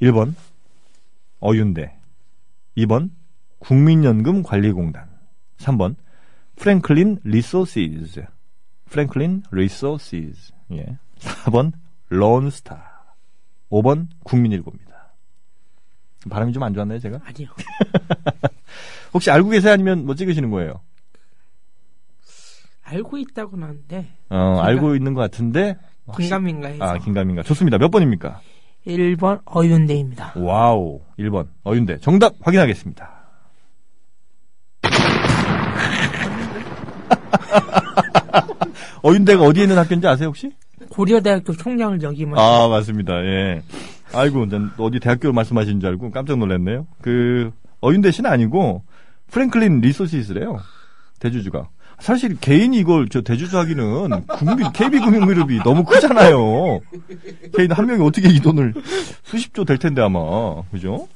1번 0.00 0.34
어윤대. 1.40 1.96
2번 2.76 3.10
국민연금 3.58 4.44
관리공단. 4.44 5.08
3번 5.56 5.96
프랭클린 6.56 7.18
리소시즈. 7.24 8.24
프랭클린 8.90 9.42
리소시즈. 9.50 10.52
예. 10.72 10.98
4번 11.18 11.72
론스타. 12.08 13.16
5번 13.70 14.06
국민일보입니다. 14.22 14.87
발음이 16.28 16.52
좀 16.52 16.62
안 16.62 16.74
좋았나요, 16.74 16.98
제가? 16.98 17.20
아니요. 17.24 17.48
혹시 19.14 19.30
알고 19.30 19.50
계세요? 19.50 19.72
아니면 19.72 20.04
뭐 20.04 20.14
찍으시는 20.14 20.50
거예요? 20.50 20.80
알고 22.82 23.18
있다고는 23.18 23.68
하는데 23.68 24.06
어, 24.30 24.60
알고 24.62 24.94
있는 24.96 25.14
것 25.14 25.20
같은데. 25.20 25.76
긴가민가 26.16 26.68
해서 26.68 26.84
아, 26.84 26.98
긴가민가. 26.98 27.42
좋습니다. 27.42 27.76
몇 27.78 27.90
번입니까? 27.90 28.40
1번 28.86 29.40
어윤대입니다. 29.44 30.32
wow. 30.36 31.00
1번. 31.18 31.48
어윤대. 31.64 31.98
정답 32.00 32.34
확인하겠습니다. 32.40 33.14
어윤대가 39.02 39.42
어디에 39.42 39.64
있는 39.64 39.78
학교인지 39.78 40.06
아세요, 40.06 40.28
혹시? 40.28 40.50
고려대학교 40.90 41.52
총장을 41.52 42.02
역임한 42.02 42.38
아, 42.38 42.68
맞습니다. 42.68 43.12
예. 43.24 43.62
아이고, 44.12 44.48
전 44.48 44.70
어디 44.78 45.00
대학교 45.00 45.32
말씀하시는 45.32 45.80
줄 45.80 45.88
알고 45.90 46.10
깜짝 46.10 46.38
놀랐네요. 46.38 46.86
그, 47.00 47.52
어윤대 47.80 48.10
씨는 48.10 48.30
아니고, 48.30 48.82
프랭클린 49.30 49.80
리소시스래요. 49.80 50.58
대주주가. 51.20 51.68
사실 51.98 52.36
개인이 52.38 52.78
이걸 52.78 53.08
저 53.08 53.22
대주주 53.22 53.58
하기는 53.58 54.26
국민, 54.28 54.70
KB금융그룹이 54.72 55.58
너무 55.64 55.84
크잖아요. 55.84 56.80
개인 57.56 57.72
한 57.72 57.86
명이 57.86 58.02
어떻게 58.06 58.28
이 58.28 58.38
돈을 58.40 58.72
수십조 59.24 59.64
될 59.64 59.78
텐데 59.78 60.00
아마. 60.00 60.20
그죠? 60.70 61.08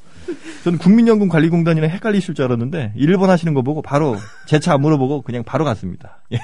저는 0.64 0.78
국민연금관리공단이랑 0.80 1.88
헷갈리실 1.90 2.34
줄 2.34 2.44
알았는데 2.46 2.94
1번 2.96 3.26
하시는 3.26 3.54
거 3.54 3.62
보고 3.62 3.80
바로 3.80 4.16
제 4.46 4.58
차 4.58 4.74
안 4.74 4.80
물어보고 4.80 5.22
그냥 5.22 5.44
바로 5.44 5.64
갔습니다. 5.64 6.18
예. 6.32 6.38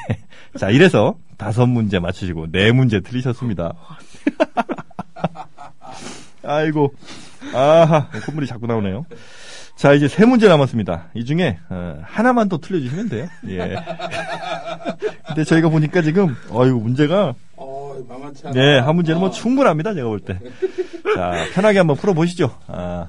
자, 0.57 0.71
이래서 0.71 1.17
다섯 1.37 1.67
문제 1.67 1.99
맞추시고 1.99 2.53
네 2.53 2.71
문제 2.71 3.01
틀리셨습니다. 3.01 3.75
아이고. 6.49 6.93
아하, 7.55 8.09
콧물이 8.27 8.47
자꾸 8.47 8.67
나오네요. 8.67 9.05
자, 9.77 9.93
이제 9.93 10.09
세 10.09 10.27
문제 10.27 10.49
남았습니다. 10.49 11.11
이 11.15 11.25
중에 11.25 11.59
어, 11.71 12.01
하나만 12.03 12.49
더 12.49 12.59
틀려주시면 12.59 13.09
돼요. 13.11 13.29
예. 13.49 13.77
근데 15.29 15.45
저희가 15.45 15.69
보니까 15.69 16.03
지금 16.03 16.35
어이구 16.51 16.81
문제가 16.81 17.35
어, 17.55 17.95
만만치 18.09 18.43
네, 18.55 18.79
한 18.79 18.97
문제는 18.97 19.21
뭐 19.21 19.31
충분합니다. 19.31 19.95
제가 19.95 20.09
볼 20.09 20.19
때. 20.19 20.39
자, 21.15 21.47
편하게 21.55 21.79
한번 21.79 21.97
풀어보시죠. 21.97 22.51
아. 22.67 23.07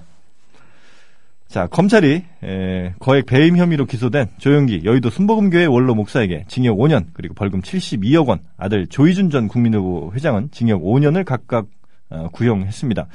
자, 1.47 1.65
검찰이 1.65 2.23
에, 2.43 2.93
거액 2.99 3.25
배임 3.25 3.57
혐의로 3.57 3.85
기소된 3.85 4.27
조영기 4.37 4.81
여의도 4.83 5.09
순복음교회 5.09 5.65
원로 5.65 5.95
목사에게 5.95 6.45
징역 6.47 6.77
5년 6.77 7.07
그리고 7.13 7.33
벌금 7.33 7.61
72억 7.63 8.27
원, 8.27 8.39
아들 8.55 8.85
조희준 8.85 9.31
전 9.31 9.47
국민의힘 9.47 10.11
회장은 10.13 10.49
징역 10.51 10.83
5년을 10.83 11.25
각각 11.25 11.65
어, 11.65 11.78
구형했습니다. 12.31 13.07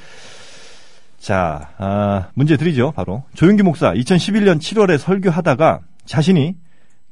자, 1.19 1.73
아, 1.77 2.29
문제 2.35 2.55
드리죠. 2.55 2.91
바로 2.91 3.23
조영기 3.33 3.63
목사 3.63 3.93
2011년 3.93 4.59
7월에 4.59 4.97
설교하다가 4.97 5.81
자신이 6.05 6.55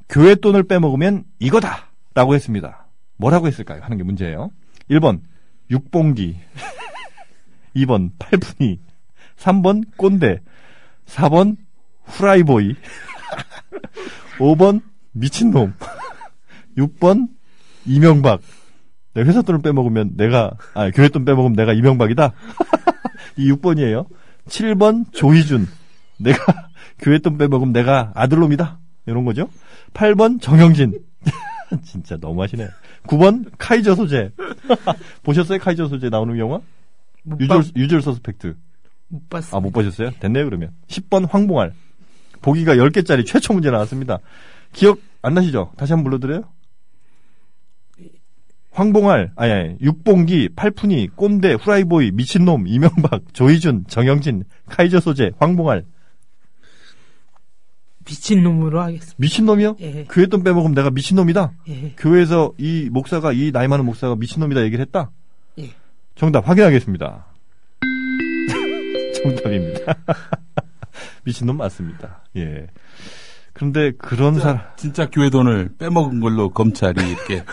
교회 0.08 0.34
돈을 0.34 0.62
빼먹으면 0.64 1.24
이거다 1.38 1.88
라고 2.14 2.34
했습니다. 2.34 2.86
뭐라고 3.16 3.46
했을까요? 3.46 3.82
하는 3.82 3.96
게 3.96 4.04
문제예요. 4.04 4.50
1번 4.90 5.20
육봉기 5.70 6.36
2번 7.76 8.10
팔푼이 8.18 8.80
3번 9.36 9.84
꼰대 9.96 10.40
4번 11.06 11.56
후라이보이 12.04 12.76
5번 14.38 14.82
미친놈 15.12 15.74
6번 16.78 17.28
이명박 17.86 18.40
내 18.40 18.63
회사 19.16 19.42
돈을 19.42 19.62
빼먹으면 19.62 20.12
내가 20.16 20.52
아 20.74 20.90
교회 20.90 21.08
돈 21.08 21.24
빼먹으면 21.24 21.54
내가 21.54 21.72
이명박이다 21.72 22.32
이 23.36 23.50
6번이에요 23.52 24.06
7번 24.48 25.12
조희준 25.12 25.66
내가 26.18 26.38
교회 26.98 27.18
돈 27.18 27.38
빼먹으면 27.38 27.72
내가 27.72 28.12
아들놈이다 28.14 28.78
이런 29.06 29.24
거죠 29.24 29.48
8번 29.94 30.40
정영진 30.40 30.98
진짜 31.84 32.16
너무하시네 32.20 32.68
9번 33.06 33.50
카이저 33.58 33.94
소재 33.94 34.30
보셨어요 35.22 35.58
카이저 35.58 35.88
소재 35.88 36.08
나오는 36.08 36.38
영화 36.38 36.60
못, 37.22 37.40
유절 37.40 37.58
봤, 37.58 37.66
유절 37.76 38.02
서스펙트 38.02 38.56
못 39.08 39.28
봤어. 39.30 39.56
아, 39.56 39.60
못 39.60 39.70
보셨어요? 39.70 40.10
됐네요, 40.18 40.44
그러면. 40.44 40.70
10번 40.88 41.28
황봉알. 41.28 41.72
보기가 42.42 42.74
10개짜리 42.74 43.24
최초 43.26 43.52
문제 43.52 43.70
나왔습니다. 43.70 44.18
기억 44.72 44.98
안 45.22 45.34
나시죠? 45.34 45.72
다시 45.76 45.92
한번 45.92 46.04
불러드려요? 46.10 46.44
황봉알, 48.74 49.30
아니, 49.36 49.52
아니, 49.52 49.76
육봉기, 49.80 50.50
팔푼이, 50.56 51.08
꼰대, 51.14 51.54
후라이보이, 51.54 52.10
미친놈, 52.10 52.66
이명박, 52.66 53.22
조희준, 53.32 53.84
정영진, 53.86 54.42
카이저 54.66 54.98
소재, 54.98 55.30
황봉알. 55.38 55.84
미친놈으로 58.06 58.82
하겠습니다. 58.82 59.14
미친놈이요? 59.16 59.76
예. 59.80 60.04
교회 60.10 60.26
돈 60.26 60.42
빼먹으면 60.42 60.74
내가 60.74 60.90
미친놈이다? 60.90 61.52
예. 61.68 61.94
교회에서 61.96 62.52
이 62.58 62.88
목사가, 62.90 63.32
이 63.32 63.52
나이 63.52 63.68
많은 63.68 63.84
목사가 63.86 64.16
미친놈이다 64.16 64.62
얘기를 64.64 64.84
했다? 64.84 65.10
예. 65.60 65.70
정답 66.16 66.46
확인하겠습니다. 66.48 67.26
정답입니다. 69.22 69.96
미친놈 71.24 71.56
맞습니다. 71.56 72.24
예. 72.36 72.66
그런데 73.52 73.92
그런 73.92 74.40
사람, 74.40 74.60
진짜 74.76 75.08
교회 75.08 75.30
돈을 75.30 75.76
빼먹은 75.78 76.18
걸로 76.20 76.50
검찰이 76.50 77.00
이렇게 77.08 77.44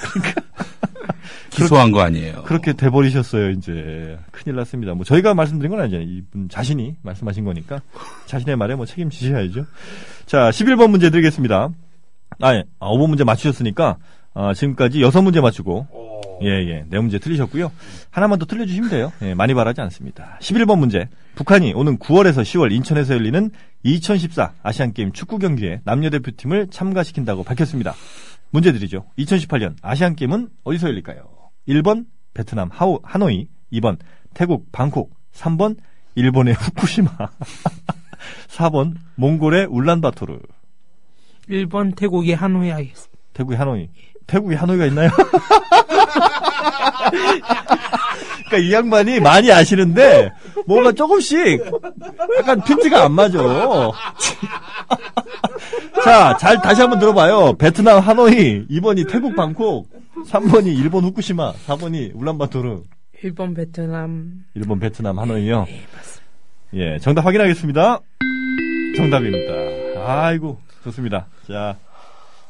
기소한 1.52 1.92
거 1.92 2.02
아니에요. 2.02 2.44
그렇게 2.44 2.74
돼버리셨어요, 2.74 3.52
이제. 3.52 4.18
큰일 4.32 4.56
났습니다. 4.56 4.94
뭐, 4.94 5.04
저희가 5.06 5.34
말씀드린 5.34 5.70
건 5.72 5.82
아니잖아요. 5.82 6.08
이분 6.08 6.50
자신이 6.50 6.96
말씀하신 7.02 7.46
거니까. 7.46 7.82
자신의 8.26 8.56
말에 8.56 8.76
뭐 8.76 8.86
책임지셔야죠. 8.86 9.66
자, 10.26 10.50
11번 10.50 10.90
문제 10.90 11.10
드리겠습니다. 11.10 11.70
아, 12.40 12.56
예. 12.56 12.64
아, 12.80 12.90
5번 12.90 13.10
문제 13.10 13.24
맞추셨으니까, 13.24 13.98
아, 14.34 14.54
지금까지 14.54 15.00
6문제 15.00 15.42
맞추고, 15.42 15.88
예, 16.44 16.48
예. 16.48 16.86
네 16.90 17.00
문제 17.00 17.20
틀리셨고요. 17.20 17.72
하나만 18.10 18.40
더 18.40 18.46
틀려 18.46 18.66
주시면 18.66 18.90
돼요. 18.90 19.12
예, 19.22 19.34
많이 19.36 19.54
바라지 19.54 19.82
않습니다. 19.82 20.40
11번 20.42 20.80
문제. 20.80 21.08
북한이 21.36 21.74
오는 21.74 22.00
9월에서 22.00 22.42
10월 22.42 22.72
인천에서 22.72 23.14
열리는 23.14 23.52
2014 23.84 24.54
아시안 24.64 24.94
게임 24.94 25.12
축구 25.12 25.38
경기에 25.38 25.82
남녀 25.84 26.10
대표팀을 26.10 26.68
참가시킨다고 26.72 27.44
밝혔습니다. 27.44 27.94
문제 28.50 28.72
드리죠. 28.72 29.06
2018년 29.20 29.76
아시안 29.82 30.16
게임은 30.16 30.50
어디서 30.64 30.88
열릴까요? 30.88 31.41
1번 31.68 32.06
베트남 32.34 32.70
하오, 32.72 33.00
하노이, 33.04 33.48
2번 33.74 33.98
태국 34.34 34.72
방콕, 34.72 35.12
3번 35.34 35.78
일본의 36.16 36.54
후쿠시마, 36.60 37.10
4번 38.50 38.96
몽골의 39.16 39.68
울란바토르, 39.70 40.40
1번 41.50 41.96
태국의 41.96 42.36
하노이 42.36 42.70
하겠습니다. 42.70 43.12
태국의 43.34 43.58
하노이. 43.58 43.90
태국에 44.28 44.56
하노이가 44.56 44.86
있나요? 44.86 45.10
그러니까 48.48 48.58
이 48.60 48.72
양반이 48.72 49.20
많이 49.20 49.52
아시는데 49.52 50.32
뭔가 50.68 50.92
조금씩 50.92 51.62
약간 52.38 52.64
핀트가 52.64 53.06
안 53.06 53.12
맞아. 53.14 53.40
자, 56.04 56.38
잘 56.38 56.62
다시 56.62 56.82
한번 56.82 57.00
들어봐요. 57.00 57.54
베트남 57.58 58.00
하노이, 58.00 58.68
2번이 58.68 59.10
태국 59.10 59.36
방콕, 59.36 59.88
3번이 60.28 60.68
일본 60.78 61.04
후쿠시마, 61.06 61.54
4번이 61.54 62.12
울란바토르, 62.16 62.84
1번 63.24 63.56
베트남. 63.56 64.44
일본 64.56 64.80
베트남 64.80 65.20
하노이요. 65.20 65.66
예, 65.70 65.82
맞습니다. 65.96 66.22
예, 66.74 66.98
정답 67.00 67.26
확인하겠습니다. 67.26 68.00
정답입니다. 68.98 69.54
아이고, 70.06 70.60
좋습니다. 70.84 71.28
자, 71.48 71.78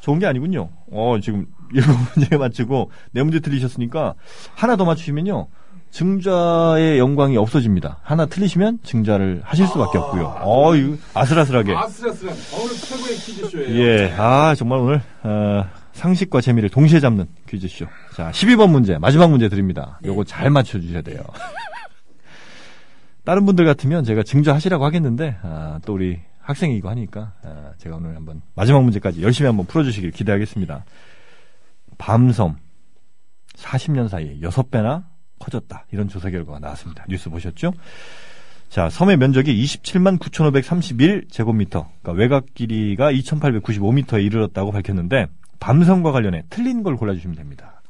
좋은 0.00 0.18
게 0.18 0.26
아니군요. 0.26 0.70
어, 0.90 1.16
지금 1.22 1.46
일곱 1.72 1.92
문제 2.16 2.36
맞추고 2.36 2.90
네 3.12 3.22
문제 3.22 3.40
틀리셨으니까 3.40 4.14
하나 4.54 4.76
더 4.76 4.84
맞추시면요. 4.84 5.48
증자의 5.90 6.98
영광이 6.98 7.36
없어집니다. 7.36 7.98
하나 8.02 8.24
틀리시면 8.24 8.78
증자를 8.82 9.42
하실 9.44 9.66
수밖에 9.66 9.98
없고요. 9.98 10.38
어, 10.40 10.74
이거 10.74 10.96
아슬아슬하게. 11.12 11.74
아슬아슬한 11.74 12.34
오늘 12.58 12.74
최고의 12.76 13.16
퀴즈쇼예요. 13.16 13.78
예, 13.78 14.14
아, 14.16 14.54
정말 14.54 14.78
오늘, 14.78 15.02
어, 15.22 15.64
상식과 16.02 16.40
재미를 16.40 16.68
동시에 16.68 16.98
잡는 16.98 17.26
퀴즈쇼. 17.48 17.86
자, 18.16 18.32
12번 18.32 18.70
문제, 18.70 18.98
마지막 18.98 19.30
문제 19.30 19.48
드립니다. 19.48 20.00
요거 20.04 20.24
잘 20.24 20.50
맞춰주셔야 20.50 21.00
돼요. 21.00 21.22
다른 23.24 23.46
분들 23.46 23.64
같으면 23.64 24.02
제가 24.02 24.24
증자하시라고 24.24 24.84
하겠는데, 24.84 25.36
아, 25.42 25.78
또 25.86 25.94
우리 25.94 26.18
학생이고 26.40 26.88
하니까, 26.88 27.34
아, 27.44 27.70
제가 27.78 27.96
오늘 27.96 28.16
한번 28.16 28.42
마지막 28.56 28.82
문제까지 28.82 29.22
열심히 29.22 29.46
한번 29.46 29.64
풀어주시길 29.66 30.10
기대하겠습니다. 30.10 30.84
밤섬, 31.98 32.56
40년 33.54 34.08
사이에 34.08 34.40
6배나 34.40 35.04
커졌다. 35.38 35.86
이런 35.92 36.08
조사 36.08 36.30
결과가 36.30 36.58
나왔습니다. 36.58 37.04
뉴스 37.08 37.30
보셨죠? 37.30 37.74
자, 38.70 38.90
섬의 38.90 39.18
면적이 39.18 39.62
27만 39.62 40.18
9,531 40.18 41.28
제곱미터, 41.30 41.88
그러니까 42.02 42.20
외곽 42.20 42.54
길이가 42.54 43.12
2,895m에 43.12 44.24
이르렀다고 44.24 44.72
밝혔는데 44.72 45.28
밤섬과 45.62 46.10
관련해 46.10 46.42
틀린 46.50 46.82
걸 46.82 46.96
골라주시면 46.96 47.36
됩니다. 47.36 47.82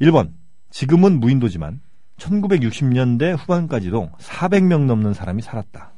1번, 0.00 0.30
지금은 0.70 1.18
무인도지만 1.18 1.80
1960년대 2.18 3.36
후반까지도 3.36 4.12
400명 4.16 4.84
넘는 4.84 5.12
사람이 5.12 5.42
살았다. 5.42 5.92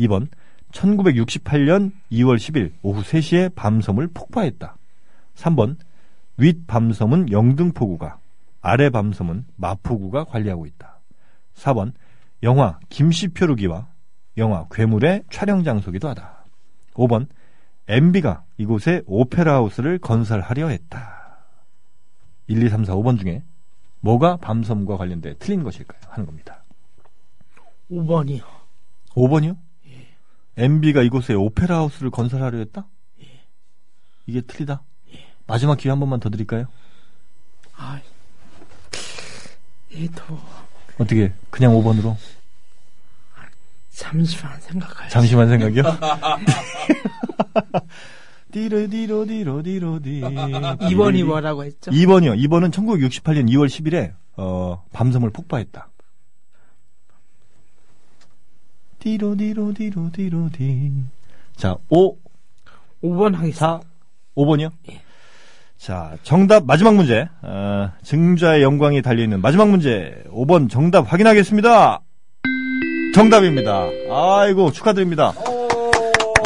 2번, 0.00 0.26
1968년 0.72 1.92
2월 2.10 2.36
10일 2.36 2.72
오후 2.82 3.02
3시에 3.02 3.54
밤섬을 3.54 4.08
폭파했다. 4.12 4.76
3번, 5.36 5.76
윗 6.36 6.66
밤섬은 6.66 7.30
영등포구가, 7.30 8.18
아래 8.60 8.90
밤섬은 8.90 9.44
마포구가 9.54 10.24
관리하고 10.24 10.66
있다. 10.66 10.98
4번, 11.54 11.92
영화 12.42 12.80
김씨 12.88 13.28
표류기와 13.28 13.86
영화 14.36 14.66
괴물의 14.68 15.22
촬영 15.30 15.62
장소기도 15.62 16.08
하다. 16.08 16.44
5번, 16.94 17.28
MB가 17.88 18.44
이곳에 18.58 19.02
오페라 19.06 19.54
하우스를 19.54 19.98
건설하려 19.98 20.68
했다. 20.68 21.38
1, 22.46 22.62
2, 22.62 22.68
3, 22.68 22.84
4, 22.84 22.94
5번 22.94 23.18
중에 23.20 23.42
뭐가 24.00 24.36
밤섬과 24.36 24.96
관련돼 24.96 25.34
틀린 25.38 25.62
것일까요? 25.62 26.00
하는 26.08 26.26
겁니다. 26.26 26.62
5번이요. 27.90 28.42
5번이요? 29.10 29.56
MB가 30.56 31.02
이곳에 31.02 31.34
오페라 31.34 31.76
하우스를 31.78 32.10
건설하려 32.10 32.58
했다? 32.58 32.86
이게 34.26 34.40
틀리다? 34.40 34.82
마지막 35.46 35.76
기회 35.78 35.90
한 35.90 35.98
번만 36.00 36.20
더 36.20 36.30
드릴까요? 36.30 36.66
아, 37.74 38.00
얘도 39.94 40.22
어떻게 40.98 41.32
그냥 41.50 41.72
5번으로 41.72 42.16
잠시만 43.92 44.60
생각할. 44.60 45.08
잠시만 45.08 45.48
생각이요? 45.48 45.82
디로 48.50 48.88
디로 48.88 49.24
디로 49.24 49.62
디로 49.62 50.00
디 50.02 50.20
2번이 50.20 51.24
뭐라고 51.24 51.64
했죠? 51.64 51.90
2번이요. 51.90 52.38
2번은 52.46 52.70
1968년 52.70 53.48
2월 53.50 53.66
10일에 53.66 54.12
어, 54.36 54.84
밤섬을 54.92 55.30
폭파했다. 55.30 55.88
디로 58.98 59.36
디로 59.36 59.72
디로 59.74 60.10
디로 60.12 60.48
디. 60.52 60.92
자, 61.56 61.76
5, 61.88 62.16
5번 63.02 63.34
하겠습니다. 63.34 63.58
4, 63.58 63.80
5번이요? 64.36 64.70
예. 64.90 65.00
자, 65.76 66.16
정답 66.22 66.64
마지막 66.64 66.94
문제. 66.94 67.28
어, 67.42 67.90
증자의 68.02 68.62
영광이 68.62 69.02
달려있는 69.02 69.40
마지막 69.40 69.68
문제. 69.68 70.22
5번 70.28 70.70
정답 70.70 71.12
확인하겠습니다. 71.12 72.00
정답입니다. 73.14 73.88
아이고, 74.10 74.72
축하드립니다. 74.72 75.32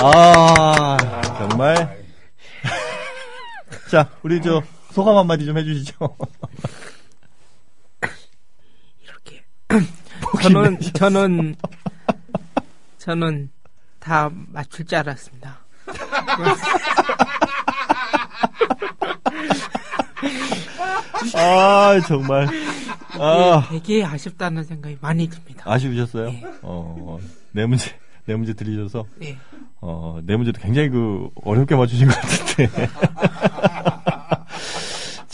아, 0.03 0.97
정말. 1.39 2.05
자, 3.91 4.09
우리 4.23 4.41
저, 4.43 4.63
소감 4.93 5.17
한마디 5.17 5.47
좀 5.47 5.57
해주시죠. 5.59 5.95
이렇게. 9.03 9.45
저는 10.43 10.79
저는 10.95 11.57
저는 12.99 13.51
다 14.01 14.31
맞출 14.33 14.85
줄 14.87 14.99
알았습니다. 14.99 15.59
아, 21.35 22.01
정말. 22.07 22.49
아, 23.19 23.67
되게 23.71 24.05
아쉽다는 24.05 24.63
생각이 24.65 24.99
많이 25.01 25.29
듭니다. 25.29 25.65
아쉬우셨어요? 25.67 26.29
예. 26.29 26.43
어, 26.63 27.19
네 27.53 27.67
문제, 27.67 27.91
네 28.27 28.35
문제 28.35 28.53
들리셔서, 28.53 29.07
예. 29.23 29.37
어, 29.81 30.21
네 30.25 30.37
문제도 30.37 30.61
굉장히 30.61 30.89
그, 30.91 31.29
어렵게 31.43 31.75
맞추신 31.75 32.09
것 32.09 32.15
같은데. 32.21 32.89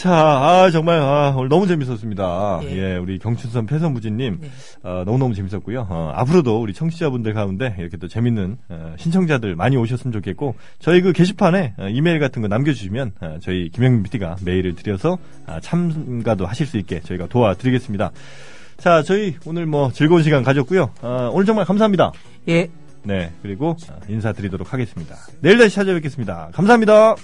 자, 0.03 0.13
아, 0.13 0.69
정말, 0.73 0.99
아, 0.99 1.33
오늘 1.37 1.49
너무 1.49 1.69
재밌었습니다. 1.69 2.63
예, 2.65 2.77
예. 2.77 2.97
우리 2.97 3.21
경춘선 3.21 3.67
패선부지님, 3.67 4.39
네. 4.41 4.51
어, 4.83 5.05
너무너무 5.07 5.33
재밌었고요. 5.33 5.87
어, 5.89 6.11
앞으로도 6.17 6.61
우리 6.61 6.75
청취자분들 6.75 7.35
가운데 7.35 7.77
이렇게 7.79 7.97
또 7.99 8.09
재밌는, 8.09 8.57
어, 8.69 8.95
신청자들 8.99 9.55
많이 9.55 9.77
오셨으면 9.77 10.13
좋겠고, 10.13 10.57
저희 10.81 11.03
그 11.03 11.13
게시판에 11.13 11.75
어, 11.79 11.87
이메일 11.89 12.19
같은 12.19 12.43
거 12.43 12.49
남겨주시면, 12.49 13.13
어, 13.21 13.37
저희 13.41 13.69
김영민 13.69 14.03
PD가 14.03 14.35
메일을 14.45 14.75
드려서 14.75 15.19
아, 15.47 15.61
참가도 15.61 16.47
하실 16.47 16.67
수 16.67 16.79
있게 16.79 16.99
저희가 16.99 17.29
도와드리겠습니다. 17.29 18.11
자, 18.79 19.05
저희 19.05 19.37
오늘 19.47 19.67
뭐 19.67 19.93
즐거운 19.93 20.25
시간 20.25 20.43
가졌고요. 20.43 20.91
어, 21.01 21.31
오늘 21.33 21.47
정말 21.47 21.65
감사합니다. 21.65 22.11
예. 22.49 22.69
네, 23.05 23.31
그리고 23.41 23.77
어, 23.89 24.01
인사드리도록 24.09 24.73
하겠습니다. 24.73 25.15
내일 25.39 25.59
다시 25.59 25.77
찾아뵙겠습니다. 25.77 26.51
감사합니다. 26.53 27.15